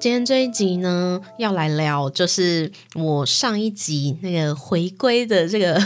[0.00, 5.78] 今天这一集呢，要来聊就是我上一集那个回归的这个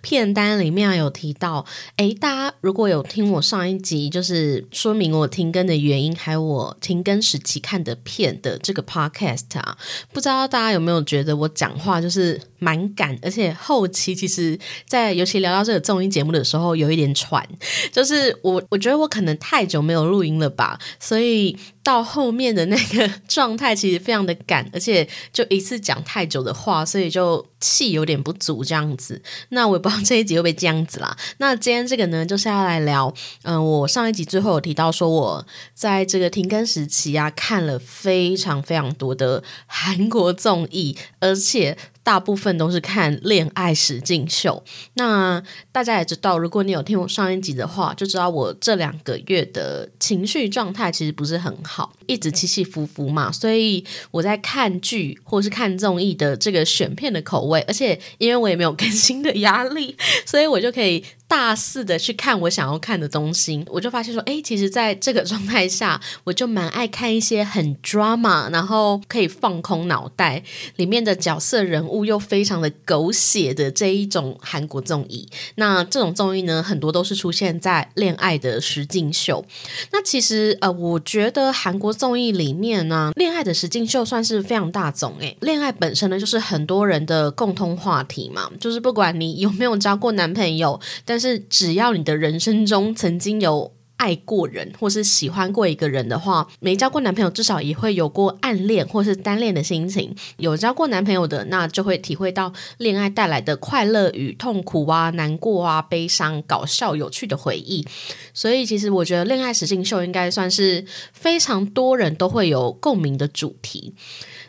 [0.00, 1.64] 片单里面有提到，
[1.94, 9.78] 诶，大家如果有听我上一集，就是说明我停更的原因，还有我停更时期看的片的这个 podcast 啊，
[10.12, 17.48] 不知道大家有没有觉得我讲话就是蛮赶，而且后期其实，在尤其聊到这个综艺节目的时候，有一点喘，
[17.92, 21.56] 就是我我觉得我可能太久没有录音了吧，所以。
[21.82, 29.20] 到后面的那个状态其实非常的赶，而且就一次讲太久的话，所以就气有点不足这样子。
[29.48, 31.16] 那我也不知道这一集会不会这样子啦。
[31.38, 41.76] 那今天这个呢，就是要来聊，嗯，我上一集最后有提到说，我在这个停更时期啊，看了非常非常多的韩国综艺，而且。
[42.10, 44.60] 大部分都是看恋爱实境秀。
[44.94, 45.40] 那
[45.70, 53.30] 大家也知道，如果你有听我上一集的话，就知道我这两个月的情绪状态其实不是很好，一直起起伏伏嘛。
[53.30, 61.04] 所以我在看剧或是看综艺的这个选片的口味，而且因为我也没有更新的压力， 所以我就可以。
[61.30, 70.42] 大肆的去看我想要看的东西，我就发现说，哎，其实在这个状态下，我就蛮爱看一些很 drama，然后可以放空脑袋，
[70.74, 75.28] 里面的角色人物又非常的狗血的这一种韩国综艺。
[75.54, 79.46] 那这种综艺呢，很多都是出现在恋爱的实境秀。
[79.92, 85.12] 那其实呃，我觉得韩国综艺里面呢，恋爱的实境秀算是非常大众。
[85.20, 93.70] 哎，恋爱本身呢，就是很多人的共通话题嘛，就是不管你有没有交过男朋友，但是只要你的人生中曾经有
[94.00, 100.16] 爱过人，或是喜欢过一个人的话，没交过男朋友，至少也会有过暗恋或是单恋的心情。
[100.38, 107.86] 有交过男朋友的，那就会体会到恋爱带来的快乐与痛苦啊、难过啊、悲伤、搞笑、有趣的回忆。
[108.32, 110.82] 所以，其实我觉得恋爱实境秀应该算是
[111.12, 113.94] 非常多人都会有共鸣的主题。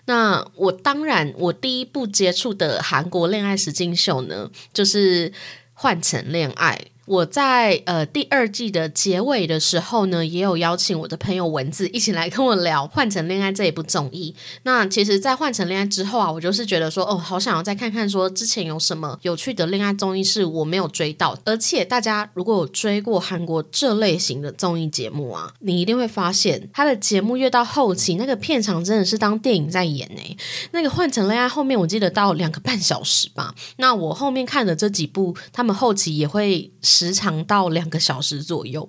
[0.06, 5.34] 那我当然，我第一部接触的韩国恋爱实境秀呢，就是
[5.74, 6.80] 换成恋爱。
[7.06, 14.34] 我在呃第二季的结尾的时候呢，也有邀请我的朋友文字一起来跟我聊《换成恋爱》这一部综艺。
[14.64, 21.38] 那其实，在《换成恋爱》之后啊，我就是觉得说，哦，好想要再看看说之前有什么有趣的恋爱综艺是我没有追到。
[21.44, 30.38] 而且，大家如果有追过韩国这类型的综艺节目啊，你一定会发现，它的节目越到后期，那个片场真的是当电影在演诶。
[30.72, 33.56] 那个《换成恋爱》后面我记得到两个半小时吧。
[33.78, 36.72] 那我后面看的这几部，他们后期也会。
[36.92, 38.88] 时长到两个小时左右，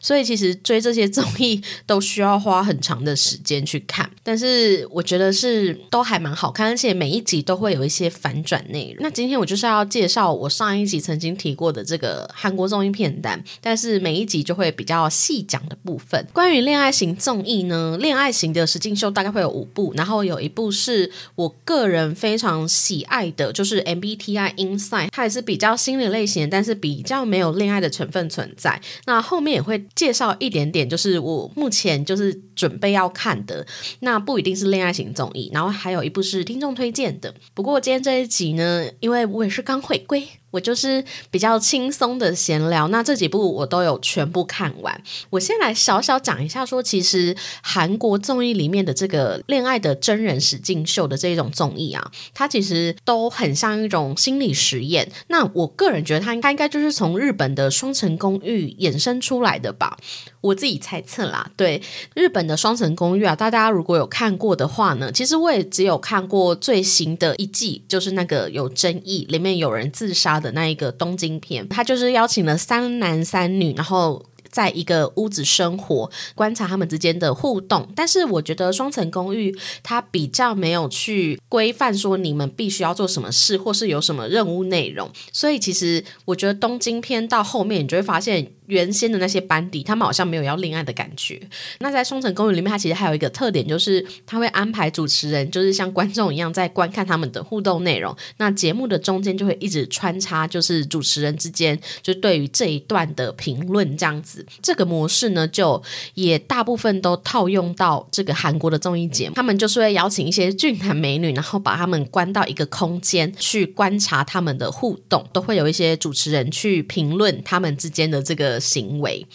[0.00, 4.10] 所以其实追这些综艺都需要花很长的时间去看。
[4.24, 8.96] 但是我觉得是都还蛮好看，而且每一集都会有一些反转内容。
[9.00, 16.26] 那今天我就是要介绍我上一集曾经提过的这个韩国综艺片单，但是每一集就会比较细讲的部分。
[16.32, 27.43] 关于恋爱型综艺呢，恋爱型的实境秀大概会有五部，然后有一部是我个人非常喜爱的，就是 MBTI Inside，它也是比较心理类型，但是比较没有。
[27.44, 33.66] 有恋爱的成分存在，那后面也会介绍一点点，就是我目前就是准备要看的，
[34.00, 37.34] 那不一定是恋爱型综艺，然后还有一部是听众推荐的。
[37.54, 40.26] 不过今天这一集呢，因为我也是刚回归。
[40.54, 45.02] 我就是比较轻松的闲聊，那这几部我都有全部看完。
[45.30, 55.10] 我先来小小讲一下，说其实韩国综艺里面的这个恋爱的真人实境秀的这一种综艺啊，它其实都很像一种心理实验。
[55.26, 59.98] 那我个人觉得，它应该应该就是从日本的《双城公寓》衍生出来的吧。
[60.44, 61.80] 我自己猜测啦，对
[62.14, 77.88] 日本的《双层公寓》啊，大家如果有看过的话呢，其实我也只有看过最新的一季，就是那个有争议，里面有人自杀的那一个东京片，他就是邀请了三男三女，然后在一个屋子生活，观察他们之间的互动。
[77.96, 79.50] 但是我觉得《双层公寓》
[79.82, 88.52] 它比较没有去规范说你们必须要做什么事，或是有什么任务内容，所以其实我觉得东京片到后面，你就会发现。
[88.66, 91.40] 原先的那些班底，他们好像没有要恋爱的感觉。
[91.80, 98.16] 那在《双城公寓》里面，它其实还有一个特点，就是他会安排主持人， 就是像观众一样在观看他们的互动内容。
[98.38, 104.44] 那节目的中间就会一直穿插，就是主持人之间就对于这一段的评论这样子。
[104.62, 105.82] 这个模式呢，就
[106.14, 109.34] 也大部分都套用到这个韩国的综艺节目。
[109.34, 118.53] 他们就是会邀请一些俊男美女，然后把他们关到一个空间去观察他们的互动，都会有一些主持人去评论他们之间的这个。
[118.54, 119.26] 个行为。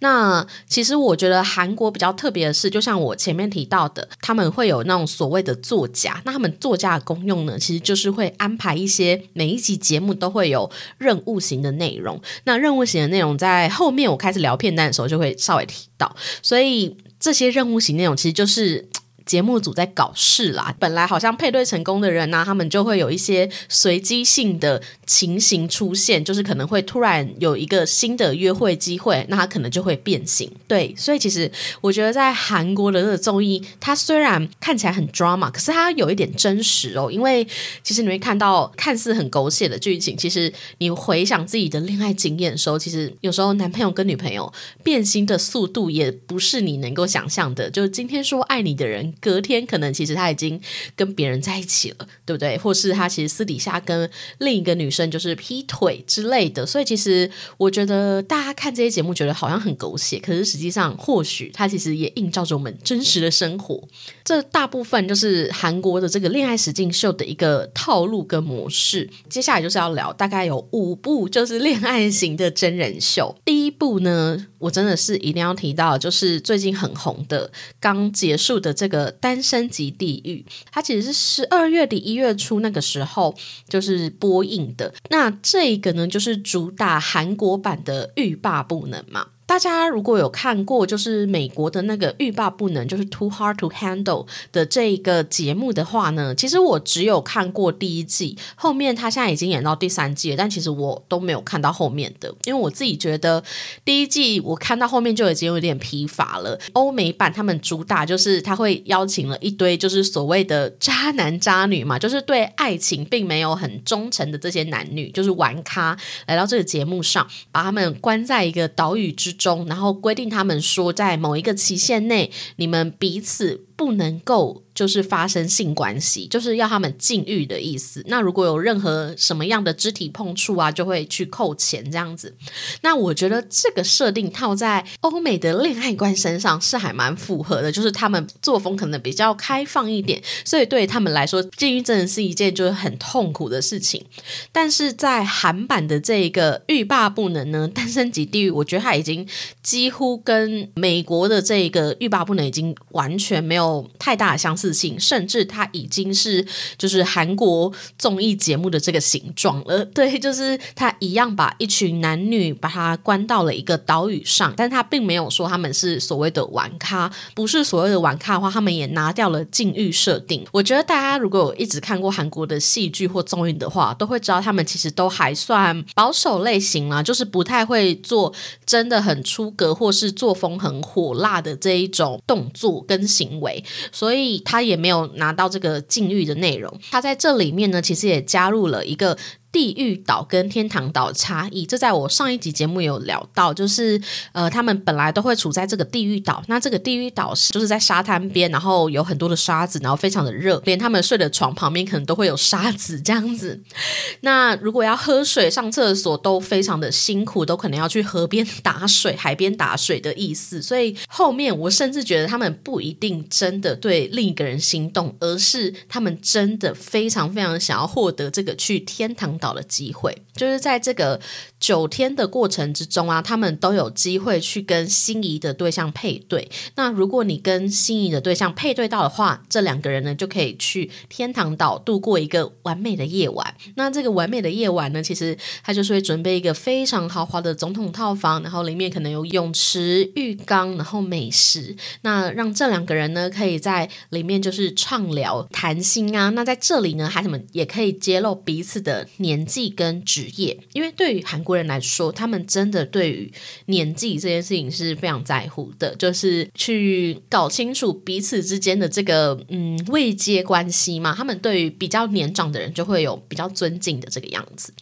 [0.00, 6.20] 那其实我觉得韩国比较特别的是，就像我前面提到的，他们会有那种所谓的作家。
[6.24, 12.20] 那他们作家的功用呢，其实就是会安排一些每一集节目都会有任务型的内容。
[12.44, 16.14] 那任务型的内容在后面我开始聊片段的时候就会稍微提到。
[16.42, 18.88] 所以这些任务型内容其实就是。
[19.26, 20.74] 节目组在搞事啦！
[20.78, 30.50] 本来好像配对成功的人呢，他们就会有一些随机性的情形出现，就是可能会突然有一个新的约会机会，那他可能就会变形。
[30.68, 31.50] 对，所以其实
[31.80, 37.10] 我觉得在韩国的这个综艺，它虽然看起来很 drama，可是它有一点真实哦。
[37.10, 37.46] 因为
[37.82, 47.70] 其实你会看到看似很狗血的剧情，其实你回想自己的恋爱经验的时候，其实有时候男朋友跟女朋友变心的速度也不是你能够想象的。
[47.70, 49.13] 就今天说爱你的人。
[49.20, 50.60] 隔天可能其实他已经
[50.96, 52.56] 跟别人在一起了，对不对？
[52.58, 54.08] 或是他其实私底下跟
[54.38, 56.64] 另一个女生就是劈腿之类的。
[56.64, 63.82] 所以其实我觉得大家看这些节目觉得好像很狗血，可是实际上或许它其实也映照着我们真实的生活。
[64.24, 69.08] 这大部分就是韩国的这个恋爱实境秀的一个套路跟模式。
[69.28, 73.34] 接下来就是要聊大概有五部就是恋爱型的真人秀。
[73.44, 77.50] 第一部呢，我真的是一定要提到，就是最近很红的
[77.80, 79.03] 刚结束的这个。
[79.10, 83.34] 单身级地狱，它其实是十二月底一月初那个时候
[83.68, 84.92] 就是播映的。
[85.10, 89.28] 那这个呢，就是主打韩国版的欲罢不能嘛。
[89.46, 103.44] 大家如果有看过，就是美国的那个欲罢不能，就是 Too Hard to Handle 的这一个节目的话呢，其实我只有看过第一季，后面他现在已经演到第三季了，但其实我都没有看到后面的，因为我自己觉得
[103.84, 106.58] 第一季我看到后面就已经有点疲乏了。
[106.72, 115.94] 欧美版他们主打就是他会邀请了一堆就是所谓的渣男渣女嘛，就是对爱情并没有很忠诚的这些男女，就是玩咖
[116.26, 119.33] 来到这个节目上，把他们关在一个岛屿之。
[119.34, 124.62] 中，然后规定他们说，在某一个期限内，你们彼此不能够。
[124.74, 128.02] 就是发生性关系，就是要他们禁欲的意思。
[128.08, 132.34] 那如果有任何什么样的肢体碰触啊，就会去扣钱这样子。
[132.80, 144.04] 那我觉得这个设定套在欧美的恋爱观身上是还蛮符合的，就是他们作风可能比较开放一点，所以对他们来说，禁欲真的是一件就是很痛苦的事情。
[144.50, 149.24] 但是在韩版的这个欲罢不能呢，单身级地狱，我觉得他已经
[149.62, 153.63] 几乎跟美国的这个欲罢不能已经完全没有
[153.98, 154.74] 太大的相似。
[154.74, 156.44] 性，甚至它已经是
[156.76, 159.84] 就是韩国综艺节目的这个形状了。
[159.84, 170.44] 对，就是他一样把一群男女把他关到了一个岛屿上，但他并没有说他们是所谓的玩咖，不是所谓的玩咖的话，他们也拿掉了禁欲设定。
[170.50, 178.32] 我觉得大家如果一直看过韩国的戏剧或综艺的话，都会知道他们其实都还算保守类型啦，就是不太会做
[178.66, 183.53] 真的很出格或是作风很火辣的这一种动作跟行为，
[183.92, 184.24] 所以。
[184.44, 189.18] 他也没有拿到这个禁欲的内容，他在这里面呢，其实也加入了一个。
[189.54, 194.00] 地狱岛跟天堂岛差异，这在我上一集节目有聊到，就是
[194.32, 203.62] 呃，他们本来都会处在这个地狱岛，那这个地狱岛是就是在沙滩边，然后有很多的沙子，然后非常的热，连他们睡的床旁边可能都会有沙子这样子。
[204.22, 210.60] 那如果要喝水、上厕所都非常的辛苦，都可能要去河边打水、海边打水的意思。
[210.60, 219.38] 所以后面我甚至觉得他们不一定真的对另一个人心动，而是他们真的非常非常想要获得这个去天堂。
[219.44, 221.20] 到了机会，就是在这个
[221.60, 226.50] 九天的过程之中啊，他们都有机会去跟心仪的对象配对。
[226.76, 233.54] 那如果你跟心仪的对象配对到的话，这两个人呢就可以去天堂岛度过一个完美的夜晚。
[233.74, 241.76] 那这个完美的夜晚呢，其实他就是会准备一个非常豪华的总统套房，然后里面可能有泳池、浴缸，然后美食。
[242.00, 246.30] 那让这两个人呢，可以在里面就是畅聊、谈心啊。
[246.30, 249.33] 那在这里呢，孩子们也可以揭露彼此的年。
[249.34, 253.32] 年纪跟职业，因为对于韩国人来说，他们真的对于
[253.66, 261.12] 年纪这件事情是非常在乎的，就是去搞清楚彼此之间的这个嗯位阶关系嘛。
[261.12, 264.72] 他们对于比较年长的人就会有比较尊敬的这个样子。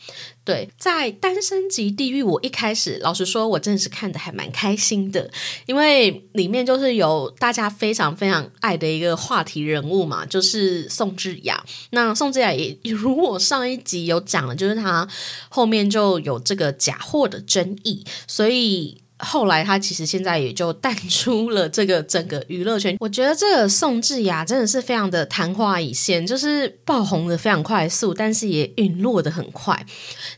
[0.45, 5.31] 对，在单身级地狱，我一开始老实说，我真的是看的还蛮开心的，
[5.67, 11.65] 因为里面就是有大家非常非常爱的一个话题人物嘛，就是宋智雅。
[11.91, 15.07] 那宋智雅也如我上一集有讲了，就是她
[15.49, 19.02] 后面就有这个假货的争议，所以。
[19.25, 22.97] 后来他其实现在也就淡出了这个整个娱乐圈。
[23.01, 29.87] 我觉得这个宋智雅真的是非常的昙花一现，就是爆红的非常快速，但是也陨落的很快。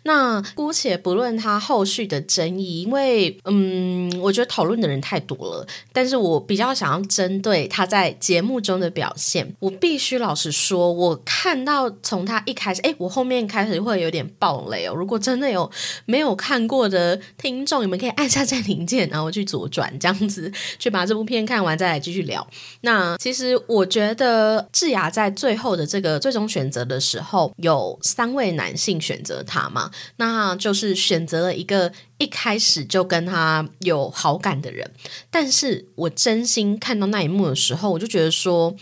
[0.05, 5.67] 那姑且不论他后续的争议，因为嗯，我觉得讨论的人太多了。
[5.93, 14.95] 但是我比较想要针对他在节目中的表现，我必须老实说，我看到从他一开始，哎，我后面开始会有点爆雷哦。
[14.95, 15.71] 如果真的有
[16.05, 22.47] 没有看过的听众，你们可以按下暂停零件，然后去左转，这样子去把这部片看完，再来继续聊。
[22.81, 29.90] 那其实我觉得智雅在最后的这个最终选择的时候，有三位男性选择他嘛？
[30.16, 34.90] 那就是选择了一个一开始就跟他有好感的人。
[35.31, 38.75] 但是我真心看到那一幕的时候，我就觉得说，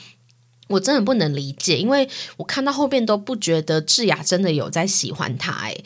[0.68, 2.08] 我真的不能理解，因为
[2.38, 5.76] 我看到后边都不觉得智雅真的有在喜欢他，哎。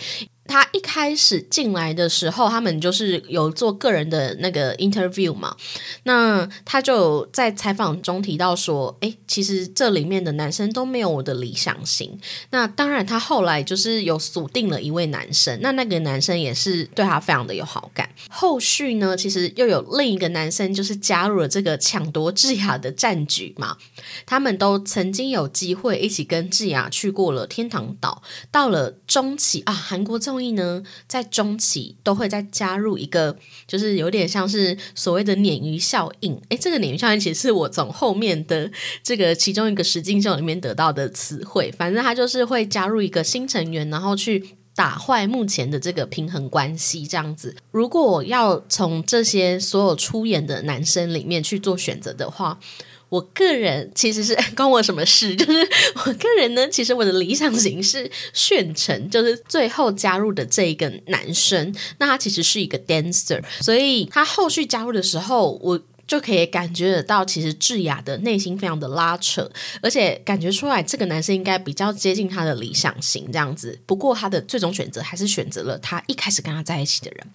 [0.48, 5.56] 他一开始进来的时候，他们就是有做个人的那个 interview 嘛，
[6.04, 12.18] 那他就在采访中提到说，哎，其实这里面的男生都没有我的理想型。
[12.50, 18.08] 那当然，他后来就是有锁定了一位男生，那那个男生也是对他非常的有好感。
[18.28, 23.76] 后续呢，其实又有另一个男生就是加入了这个抢夺智雅的战局嘛，
[24.24, 33.34] 他们都曾经有机会一起跟智雅去过了天堂岛，到了中期啊，韩国这综艺呢，在中期都会再加入一个，
[33.66, 36.38] 就是有点像是所谓的鲶鱼效应。
[36.50, 38.70] 诶，这个鲶鱼效应其实是我从后面的
[39.02, 41.72] 这个其中一个实境秀里面得到的词汇。
[41.78, 47.56] 反正他就是会加入一个新成员，然后去打坏目前的这个平衡关系，这样子。
[47.70, 52.60] 如果要从这些所有出演的男生里面去做选择的话。
[53.08, 55.34] 我个人其实是 关我什么事？
[55.36, 61.74] 就是我个人呢，其实我的理想型是炫成，就是最后加入的这一个男生。
[61.98, 65.80] 那他其实是一个 dancer，所以他后续加入的时候，我。
[66.06, 69.50] 就可以感觉得到，其实智雅的内心非常的拉扯，
[69.82, 73.76] 而且感觉出来这个男生应该比较接近他的理想型这样子。
[73.86, 77.26] 不过他的最终选择还是选择了他一开始跟他在一起的人。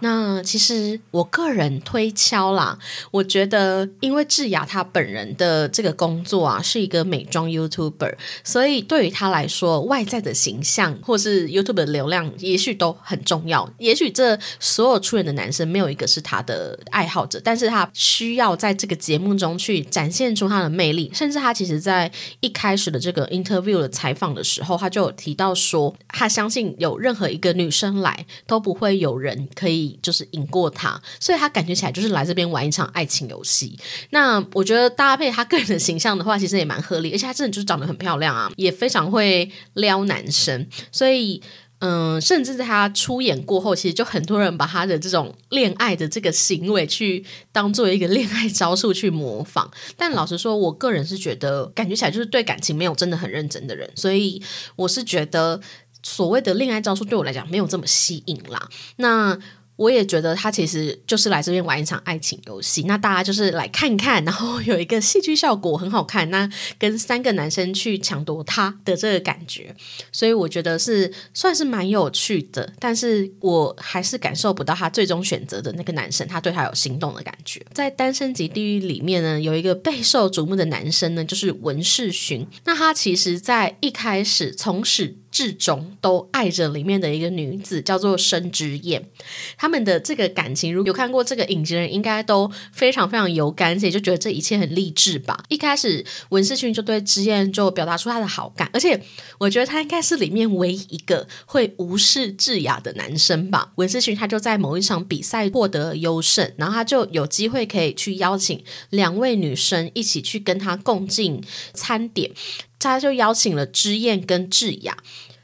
[0.00, 2.76] 那其实我个人推敲啦，
[3.12, 13.72] 我觉得因为智雅她本人的这个工作啊是一个美妆 YouTuber，所以对于他来说，外在的形象或是 YouTube 的流量也许都很重要。
[13.78, 17.88] 也许这所有出演的男生没有一个是他的爱好者，但是他。
[18.08, 22.10] 需要在这个节目中去展现出他的魅力，甚至他其实在
[22.40, 33.78] 一开始的这个 interview 的采访的时候，他就有提到说，他相信有任何一个女生来都不会有人可以就是赢过他，所以他感觉起来就是来这边玩一场爱情游戏。
[34.08, 41.42] 那我觉得搭配他个人的形象的话，其实也蛮合理，而且他真的就是长得很漂亮啊，也非常会撩男生，所以。
[41.80, 49.70] 嗯，甚至在他出演过后，其实就很多人把他的这种恋爱的这个行为去当做一个恋爱招数去模仿。
[49.96, 54.42] 但老实说，我个人是觉得，感觉起来就是对感情没有真的很认真的人，所以
[54.76, 55.60] 我是觉得
[56.02, 58.68] 所谓的恋爱招数对我来讲没有这么吸引啦。
[58.96, 59.38] 那。
[59.78, 69.72] 我也觉得他其实就是来这边玩一场爱情游戏，那大家就是来看看，然后有一个戏剧效果很好看，那跟三个男生去抢夺他的这个感觉，
[70.10, 77.64] 所以我觉得是算是蛮有趣的，但是我还是感受不到他最终选择的那个男生，他对他有心动的感觉。
[77.72, 85.17] 在《单身级地狱》里面呢，有一个备受瞩目的男生呢，就是文世勋，那他其实在一开始从始。
[85.30, 89.08] 至终都爱着里面的一个女子，叫做生之燕。
[89.56, 95.44] 他们的这个感情，如果有看过这个影集的人，应该都非常非常有感，而且就觉得这一切很励志吧。
[95.48, 99.00] 一开始文世勋就对之燕就表达出他的好感，而且
[99.38, 103.72] 我觉得他应该是里面唯一一个会无视智雅的男生吧。
[103.76, 111.42] 文世勋他就在某一场比赛获得优胜，然后他就有机会可以去邀请两位女生一起去跟他共进
[111.74, 112.30] 餐点，
[112.78, 114.96] 他就邀请了知燕跟智雅。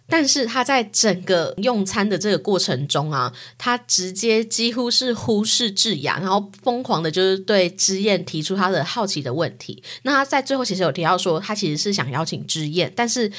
[0.06, 9.82] 但是他在整个用餐的这个过程中啊，他直接几乎是忽视智雅，然后疯狂的就是对知燕提出他的好奇的问题。
[10.02, 13.32] 那他在最后其实有提到说，他其实是想邀请知燕，但是。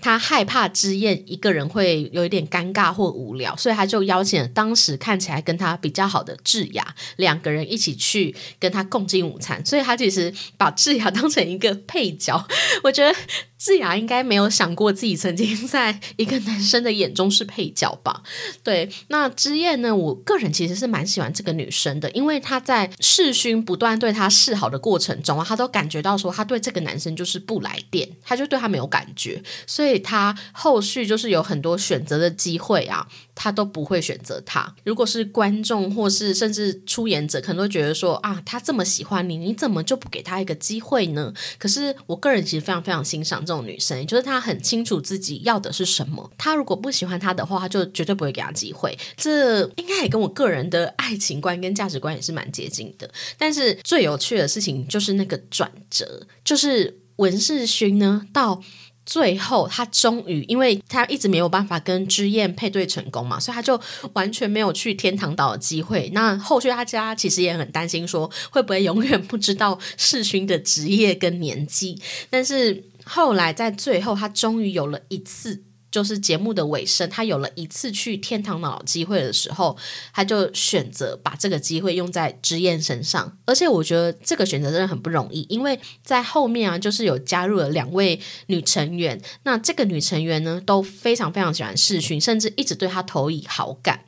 [0.00, 9.64] 他害怕之燕一个人会有一点尴尬或无聊，所以他就邀请了当时看起来跟他比较好的智雅两个人一起去跟他共进午餐。
[9.64, 12.42] 所以他其实把智雅当成一个配角。
[12.82, 13.14] 我觉得
[13.58, 18.22] 智雅应该没有想过自己曾经在一个男生的眼中是配角吧？
[18.64, 19.94] 对，那之燕呢？
[19.94, 29.89] 我个人其实是蛮喜欢这个女生的，因为她在世勋不断对她示好的过程中啊，她都感觉到说她对这个男生就是不来电，她就对他没有感觉，所以。
[29.90, 33.06] 以他后续就是有很多选择的机会啊。
[33.42, 34.70] 他都不会选择他。
[34.84, 41.32] 如果是观众或是甚至出演者，可能都觉得说啊，他这么喜欢你，你怎么就不给他一个机会呢？
[41.56, 46.30] 可是我个人其实非常非常欣赏这种女生，就是她很清楚自己要的是什么。
[46.36, 48.94] 她如果不喜欢他的话，他就绝对不会给他机会。
[49.16, 53.10] 这应该也跟我个人的爱情观跟价值观也是蛮接近的。
[53.38, 58.62] 但是最有趣的事情就是那个转折，就是文世勋呢到。
[59.10, 63.78] 最后，他终于，因为他一直没有办法跟知燕配对成功嘛，所以他就
[64.12, 66.08] 完全没有去天堂岛的机会。
[66.14, 72.00] 那后续他家其实也很担心，说会不会永远不知道世勋的职业跟年纪。
[72.30, 75.64] 但是后来在最后，他终于有了一次。
[75.90, 79.76] 就是节目的尾声，他有了一次去天堂岛机会的时候，
[80.12, 83.36] 他就选择把这个机会用在知燕身上。
[83.44, 89.20] 而且我觉得这个选择真的很不容易，因为在后面啊，就是有加入了两位女成员。
[89.42, 94.04] 那这个女成员呢，都非常非常喜欢世勋，甚至一直对他投以好感，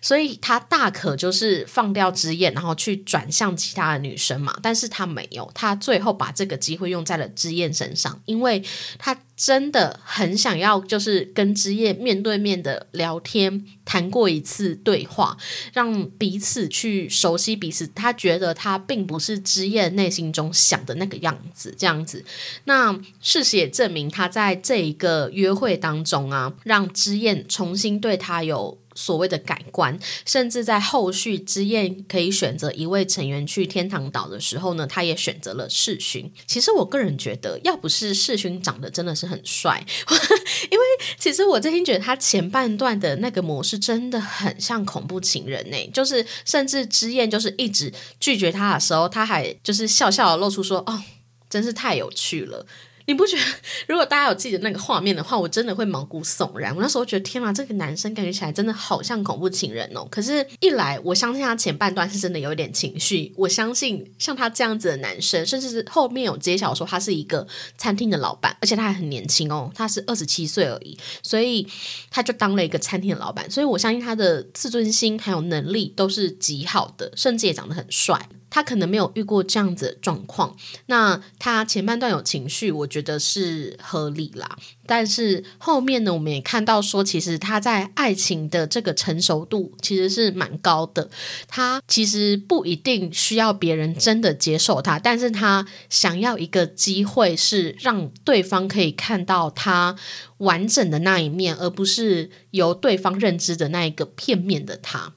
[0.00, 4.58] 所以他大可就是放掉知燕，然后去转向其他的女生嘛。
[4.62, 8.64] 但是他没有，他最后把这个机会用在了知燕身上，因为
[8.98, 9.16] 他。
[9.38, 15.38] 真的很想要，就是跟之夜面对面的聊天，谈过一次对话，
[15.72, 17.86] 让彼此去熟悉彼此。
[17.86, 22.24] 他觉得他并不是之夜内心中想的那个样子，这样子。
[22.64, 28.76] 那事实也证明，他在这一个约会当中啊，让之夜重新对他有。
[28.98, 36.28] 所谓的改观，甚至在后续之燕可以选择一位成员去天堂岛的时候呢，他也选择了世勋。
[36.48, 39.80] 其实我个人觉得，要不是世勋长得真的是很帅，
[40.68, 40.84] 因为
[41.16, 45.90] 其实我真心觉得他前半段的那个模式真的很像恐怖情人呢。
[45.94, 51.02] 就是甚至之燕就是一直拒绝他的时候，他还就是笑笑的露出说：“哦，
[51.48, 52.66] 真是太有趣了。”
[53.08, 53.42] 你不觉得，
[53.86, 56.76] 如果大家有记得那个画面的话，我真的会毛骨悚然。
[56.76, 60.06] 我那时候觉得，天啊，这个男生感觉起来真的好像恐怖情人哦。
[60.10, 63.32] 可是，一来我相信他前半段是真的有一点情绪。
[63.34, 67.46] 我相信像他这样子的男生，甚至是后面有揭晓说他是一个
[67.78, 71.66] 餐厅的老板，而且他还很年轻哦，他是二十七岁而已，所以
[72.10, 73.50] 他就当了一个餐厅的老板。
[73.50, 78.28] 所以我相信他的自尊心还有能力都是极好的，甚至也长得很帅。
[78.50, 84.58] 他可能没有遇过这样子的状况，那他前半段有情绪，我觉觉得是合理啦。
[84.84, 91.08] 但是后面呢，我们也看到说，其实他在爱情的这个成熟度其实是蛮高的。
[91.46, 99.94] 他其实不一定需要别人真的接受他，但是他想要一个机会，是让对方可以看到他
[100.38, 105.12] 完整的那一面，而不是由对方认知的那一个片面的他。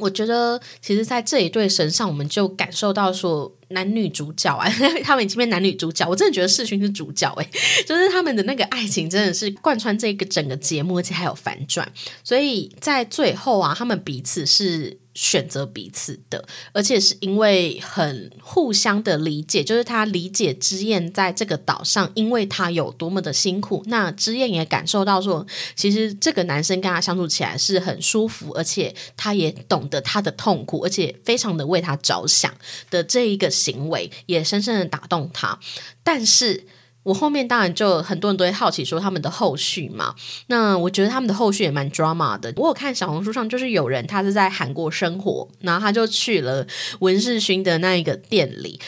[0.00, 4.68] 我觉得，其实，在这一对身上，我们就感受到说，男女主角啊，
[5.04, 6.08] 他们已经变男女主角。
[6.08, 7.48] 我真的觉得世勋是主角诶，
[7.86, 11.90] 就是他们的那个爱情真的是贯穿这个整个节目，而且还有反转。
[12.22, 14.98] 所以在最后啊，他们彼此是。
[15.14, 25.46] 选择彼此的，而且是因为很互相的理解，就是他理解之燕在这个岛上，因为他有多么的辛苦，那之燕也感受到说，
[25.76, 32.52] 其实这个男生跟他相处起来是很舒服，而且他也懂得他的痛苦，而且非常的为他着想
[32.90, 35.58] 的这一个行为，也深深的打动他，
[36.02, 36.66] 但是。
[37.04, 40.14] 我后面当然就很多人都会好奇说他们的后续嘛，
[40.48, 42.52] 那我觉得他们的后续也蛮 drama 的。
[42.56, 46.66] 我有看小红书上就是有人他是在韩国生活，然后他就去了
[47.00, 48.80] 文世勋的那一个店里，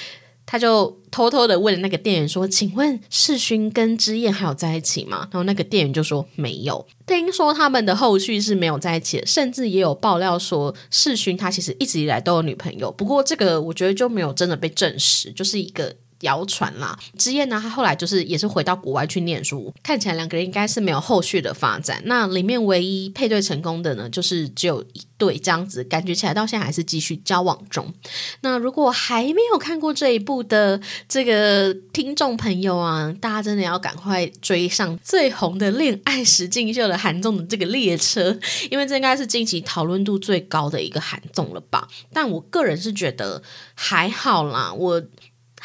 [0.47, 15.97] 他就偷偷的问那个店员说：“请问世勋跟之燕还有在一起吗？”然后那个店员就说：“没有。”听说他们的后续是没有在一起，甚至也有爆料说世勋他其实一直以来都有女朋友，不过这个我觉得就没有真的被证实，就是一个。
[16.21, 22.01] 谣传啦，之燕呢，他后来就是也是回到国外去念书，看起来两个人应该是没有后续的发展。
[22.07, 27.93] 那里面唯一配对成功的呢，就是只有一对这样子，感觉起来到现在还是继续交往中。
[28.41, 38.39] 那如果还没有看过这一部的这个听众朋友啊，大家真的要赶快追上最红的恋爱实境秀的韩综的这个列车，
[38.71, 41.87] 因为这应该是近期讨论度最高的一个韩综了吧？
[42.13, 43.43] 但我个人是觉得
[43.75, 45.03] 还好啦，我。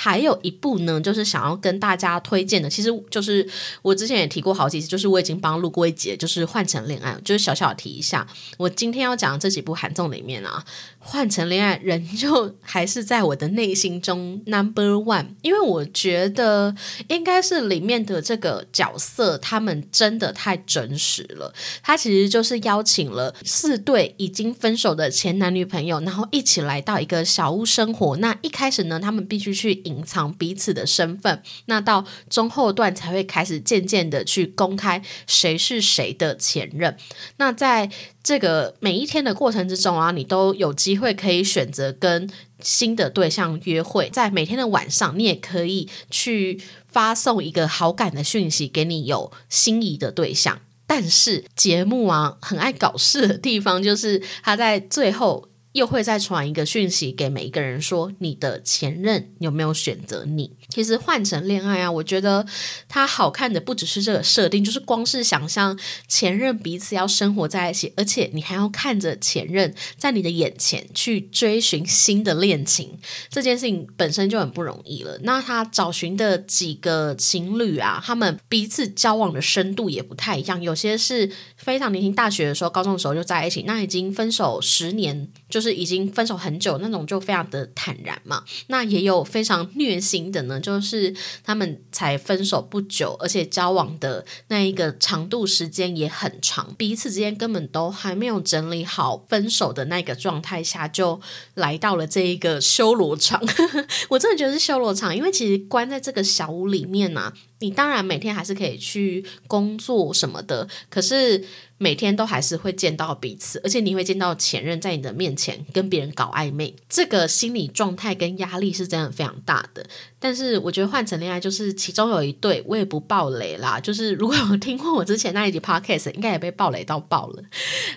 [0.04, 3.48] 还有一部呢，就是想要跟大家推荐的，其实就是
[3.84, 8.26] 我之前也提过好几次，就是我已经帮录过一节，就是《换成恋爱》，就是小小提一下。
[8.58, 10.66] 我今天要讲这几部韩综里面啊，
[11.04, 16.74] 《换成恋爱》仍旧还是在我的内心中 number one，因为我觉得
[17.10, 21.54] 应该是里面的这个角色，他们真的太真实了。
[21.84, 28.16] 他其实就是邀请了四对已经分手的前男女朋友，然后一起来到一个小屋生活。
[28.18, 29.82] 那一开始呢，他们必须去。
[29.82, 36.96] 隐藏彼此的身份，那到中后段才会开始渐渐的去公开谁是谁的前任。
[37.38, 37.90] 那在
[38.24, 42.30] 这个每一天的过程之中啊，你都有机会可以选择跟
[42.60, 50.60] 新的对象约会，在每天的晚上，你也可以去发送一个好感的讯息给你有心仪的对象。
[50.86, 55.51] 但是节目啊，很爱搞事的地方就是他在最后。
[55.74, 60.52] 又会再传一个讯息给每一个人，说你的前任有没有选择你？
[60.70, 62.46] 其实换成恋爱啊，我觉得
[62.88, 72.98] 它好看的不只是这个设定，就是光是想象前任彼此要生活在一起，而且你还要看着前任在你的眼前去追寻新的恋情，
[73.30, 75.20] 这件事情本身就很不容易了。
[75.24, 81.30] 那他找寻的几个情侣啊，他们彼此交往的深度也不太一样，有些是
[81.62, 85.62] 非常年轻，大学的时候、高中的时候就在一起，那已经分手十年就。
[85.62, 88.44] 是已经分手很久那种，就非常的坦然嘛。
[88.66, 101.22] 那也有非常虐心的呢，就是他们才分手不久，而且交往的那一个长度时间也很长，彼此之间根本都还没有整理好分手的那个状态下，就
[101.54, 103.40] 来到了这一个修罗场。
[104.10, 111.46] 我真的觉得是修罗场，因为其实关在这个小屋里面呢，你当然每天还是可以去工作什么的，可是。
[111.82, 119.84] 每天都还是会见到彼此，而且你会见到前任在你的面前跟别人搞暧昧，这个心理状态跟压力是真的非常大的。
[120.20, 127.44] 但是我觉得换成恋爱，就是其中有一对我也不爆雷啦，就是如果有听过我之前那一集 podcast，应该也被爆雷到爆了。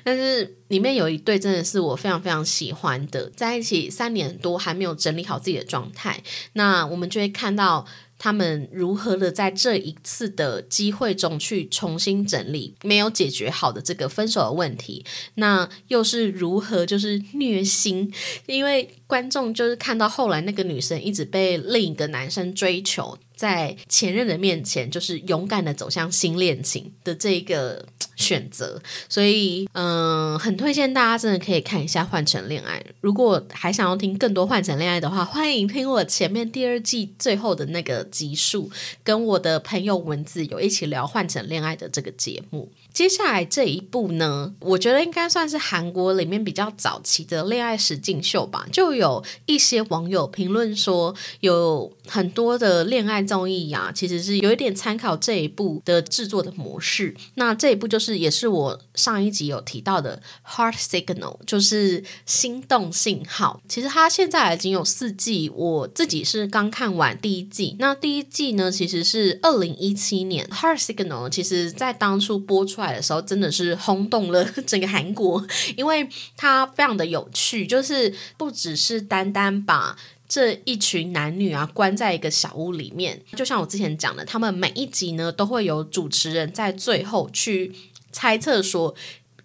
[0.02, 6.22] 但是里面有一对真的是我非常非常喜欢的，在一起三年多还没有整理好自己的状态，
[6.54, 7.84] 那我们就会看到。
[8.24, 15.04] 他们如何的在这一次的机会中去重新整理没有解决好的这个分手的问题？
[15.34, 18.10] 那又是如何就是虐心？
[18.46, 27.84] 因为观众就是看到后来那个女生一直被另一个男生追求，在前任的面前就是勇敢的走向新恋情的这个。
[28.16, 32.78] 选择，所以嗯，很推荐大家真的可以看一下《换成恋爱》。
[33.00, 38.70] 如果还想要听更多《换成恋爱》的话，欢迎听我前面第二季最后的那个集数，
[39.02, 42.70] 跟我的朋友文字有一起聊《换成恋爱》的这个节目。
[42.92, 48.64] 接下来这一部呢，我觉得应该算是韩国里面比较早期的恋爱实境秀吧。
[48.70, 57.14] 就有一些网友评论说，有很多的恋爱综艺呀，其实是有一点参考这一部的制作的模式。
[57.34, 60.22] 那这一部就是也是我上一集有提到的
[60.56, 63.60] 《Heart Signal》，就是心动信号。
[63.68, 67.76] 其实它现在已经有四季，我自己是刚看完第一季。
[67.78, 72.94] 那第一季呢，其实是二零一七年，《Heart Signal》其实在当初播出来。
[72.94, 75.44] 的时候真的是轰动了整个韩国，
[75.76, 87.72] 因为它非常的有趣，就是不只是单单把这一群男女啊关在一个小屋里面，就像我之前讲的，他们每一集呢都会有主持人在最后去
[88.10, 88.94] 猜测说，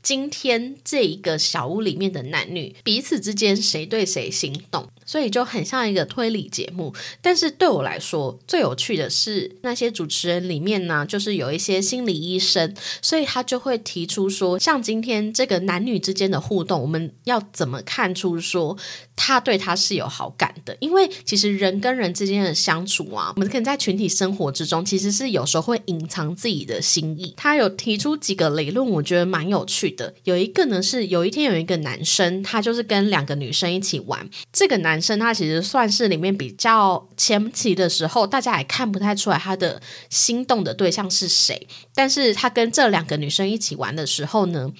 [0.01, 4.89] 今天这一个小屋里面的男女彼此之间谁对谁心动。
[5.09, 18.77] 所以就很像一个推理节目，但是对我来说最有趣的是那些主持人里面呢，就是有一些心理医生，所以他就会提出说，像今天这个男女之间的互动，我们要怎么看出说
[19.15, 20.77] 他对他是有好感的？
[20.79, 27.33] 因为其实人跟人之间的相处啊，我们可能在群体生活之中，其实是有时候会隐藏自己的心意。
[27.35, 30.13] 他有提出几个理论，我觉得蛮有趣的。
[30.25, 34.98] 有一个呢是有一天有一个男生，他就是跟两个女生一起玩，这个男。
[35.01, 41.67] 生他其实算是里面比较前期的时候，大家也看不太出来他的心动的对象是谁。
[41.93, 44.71] 但是他跟这两个女生一起玩的时候呢，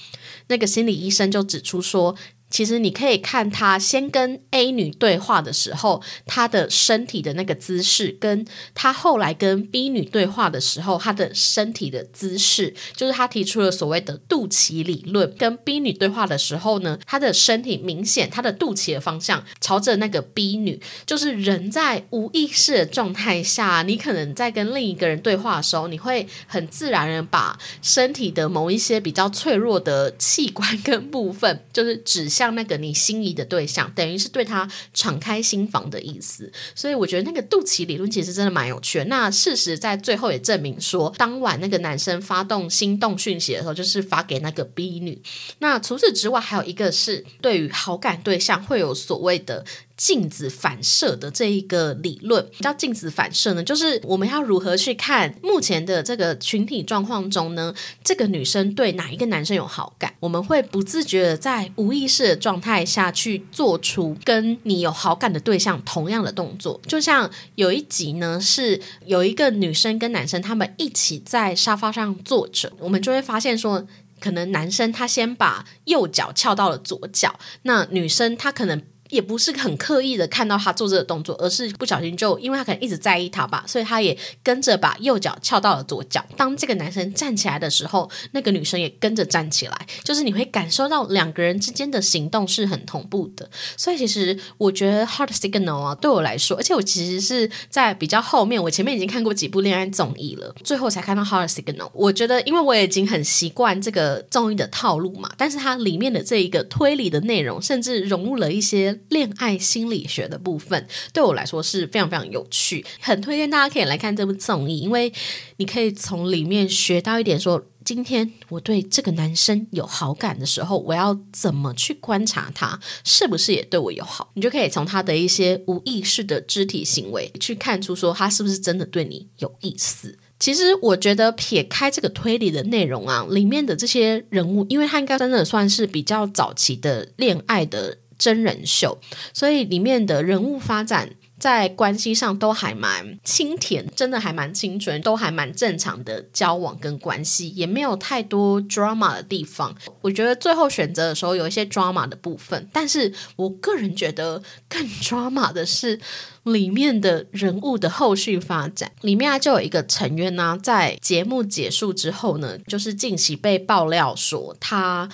[0.47, 2.15] 那个心理医生就指出说。
[2.49, 15.31] 其实你可以看他先跟 A 女对话的时候，他的身体的那个姿势，跟他后来跟 B 女对话的时候，他的身体的姿势，就是他提出了所谓的肚脐理论。
[15.37, 32.27] 跟 B 女对话的时候呢，他的身体明显他的肚脐的方向朝着那个 B 女，就是人在无意识的状态下，你可能在跟另一个人对话的时候，你会很自然的把身体的某一些比较脆弱的器官跟部分，就是指。
[32.39, 39.05] 像那个你心仪的对象，等于是对他敞开心房的意思，所以我觉得那个肚脐理论其实真的蛮有趣的。
[39.05, 45.21] 那事实在最后也证明说，当晚那个男生发动心动讯息的时候，就是发给那个 B 女。
[45.57, 49.65] 那除此之外，还有一个是对于好感对象会有所谓的。
[49.99, 52.43] 镜子反射的这一个理论。
[52.61, 66.79] 叫镜子反射呢，就是我们要如何去看目前的这个群体状况中呢，这个女生对哪一个男生有好感，我们会不自觉的在无意识的状态下去做出跟你有好感的对象同样的动作。
[66.87, 73.85] 就像有一集呢，是有一个女生跟男生他们一起在沙发上坐着，我们就会发现说。
[74.21, 78.81] 可能男生他先把右脚翘到了左脚，那女生她可能。
[79.09, 86.23] 也不是很刻意的看到他做这个动作，而是不小心就因为他可能一直在意他吧，所以他也跟着把右脚翘到了左脚。
[86.37, 93.49] 当这个男生站起来的时候，那个女生也跟着站起来，就是你会感受到两个人之间的行动是很同步的。
[93.75, 101.75] 所以其实我觉得《Heart Signal》啊，对我来说，而且我其实是在比较后面，我前面已经看过几部恋爱综艺了，最后才看到《Heart Signal》。
[101.93, 108.98] 我觉得，因为我已经很习惯这个综艺的套路嘛，但是它里面的这一个推理的内容，甚至融入了一些。
[109.09, 115.11] 恋爱心理学的部分对我来说是非常非常有趣，很推荐大家可以来看这部综艺，因为
[115.57, 130.17] 你可以从里面学到一点，说今天我对这个男生有好感的时候，我要怎么去观察他是不是也对我有好，你就可以从他的一些无意识的肢体行为去看出说他是不是真的对你有意思。
[130.39, 137.97] 其实我觉得撇开这个推理的内容啊，里面的这些人物，因为他应该真的算是比较早期的恋爱的。
[138.19, 138.99] 真人秀，
[139.33, 149.73] 所以里面的人物发展在关系上都还蛮清甜，真的还蛮清纯，都还蛮正常的交往跟关系，也没有太多 drama 的地方。
[150.01, 155.97] 我觉得最后选择的时候有一些 drama 的部分，但是我个人觉得更 drama 的是
[156.43, 158.91] 里面的人物的后续发展。
[158.99, 165.07] 里面啊就有一个成员呢，在节目结束之后呢，就是近期被爆料说他。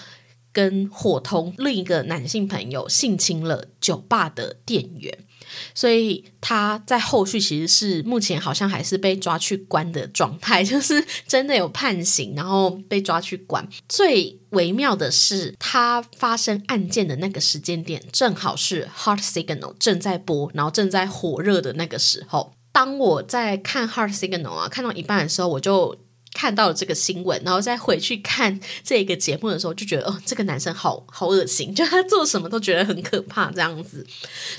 [0.56, 5.13] 跟伙同另一个男性朋友性侵了酒吧的店员，
[5.74, 13.68] 所以他在后续其实是目前好像还是被抓去关的状态， 就是真的有判刑，然后被抓去关。
[13.89, 22.54] 最微妙的是，他发生案件的那个时间点，正好是《Heart Signal》正在播，然后正在火热的那个时候。
[22.72, 25.98] 当我在看《Heart Signal》啊，看到一半的时候，我就。
[26.36, 34.06] 看到了这个新闻，然后再回去看这个节目的时候，就觉得哦，这个男生好好恶心，就他做什么都觉得很可怕这样子。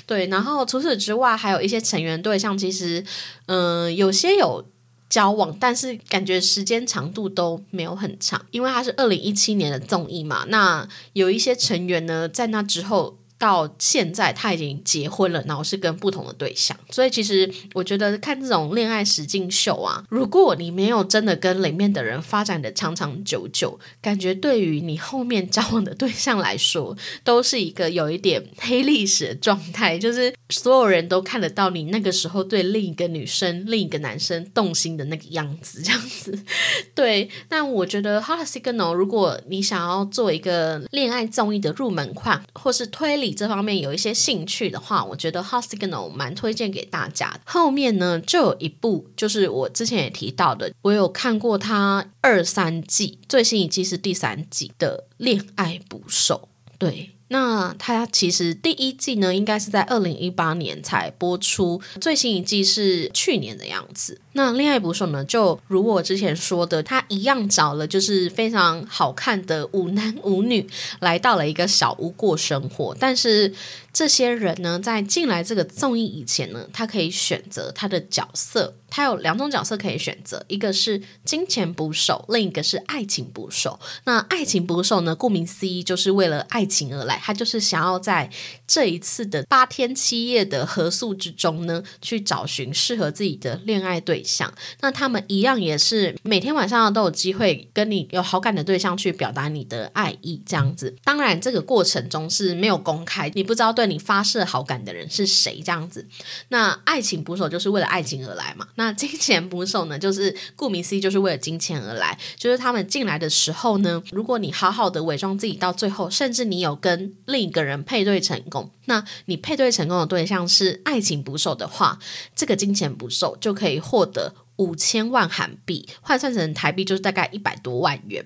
[0.07, 3.05] 对，然后除此之外，还有一些成员对象，其实
[3.45, 4.65] 嗯，有些有
[5.11, 10.47] 交往，但是感觉时间长度都没有很长，因为他是二零一七年的综艺嘛。
[10.49, 13.19] 那有一些成员呢，在那之后。
[13.39, 36.39] 到现在他已经结婚了，然后是跟不同的对象，所以其实我觉得看这种恋爱实境秀啊，如果你没有真的跟里面的人发展的长长久久，感觉对于你后面交往的对象来说，都是一个有一点黑历史的状态，就是所有人都看得到你那个时候对另一个女生、另一个男生动心的那个样子，这样子。
[36.95, 43.26] 对，那我觉得《h a r t Signal》，如果你想要做一个恋爱综艺的入门款，或是推理。
[43.33, 47.39] 这方面有一些兴趣的话，我觉得《h o s i g n a l 蛮推荐给大家。
[47.45, 56.49] 后面呢，就有一部，就是我之前也提到的，我有看过它二三季，最新一季是第三季的《恋爱捕手》。
[56.79, 64.21] 对，那它其实第一季呢，应该是在二零一八年才播出，最新一季是去年的样子。
[64.33, 65.25] 那恋爱捕手呢？
[65.25, 70.67] 就如我之前说的，他一样找了就是非常好看的五男五女
[71.01, 72.95] 来到了一个小屋过生活。
[73.01, 73.53] 但是
[73.97, 78.75] 这些人呢，在进来这个综艺以前呢，他可以选择他的角色。
[78.89, 83.79] 他有两种角色可以选择，一个是金钱捕手，另一个是爱情捕手。
[84.05, 85.15] 那爱情捕手呢？
[85.15, 87.21] 顾名思义，就是为了爱情而来。
[87.23, 88.31] 他就是想要在
[88.67, 94.23] 这一次的八天七夜的合宿之中呢，去找寻适合自己的恋爱对。
[94.23, 100.95] 象，那他们一样也是每天晚上都有机会跟你有好感的对象去表达你的爱意，这样子。
[101.05, 106.07] 当然，这个过程中是没有公开，你不知道对你发射好感的人是谁，这样子。
[106.49, 108.67] 那爱情捕手就是为了爱情而来嘛？
[108.75, 109.99] 那金钱捕手呢？
[109.99, 112.19] 就是顾名思义，就是为了金钱而来。
[112.37, 118.71] 就是他们进来的时候呢，如果你好好的伪装自己，到最后，甚至你有跟另一个人配对成功。
[118.87, 121.99] 那你配对成功的对象是爱情捕手的话，
[122.35, 128.25] 这个金钱捕手就可以获得五千万韩币，换算成台币就是大概一百多万元。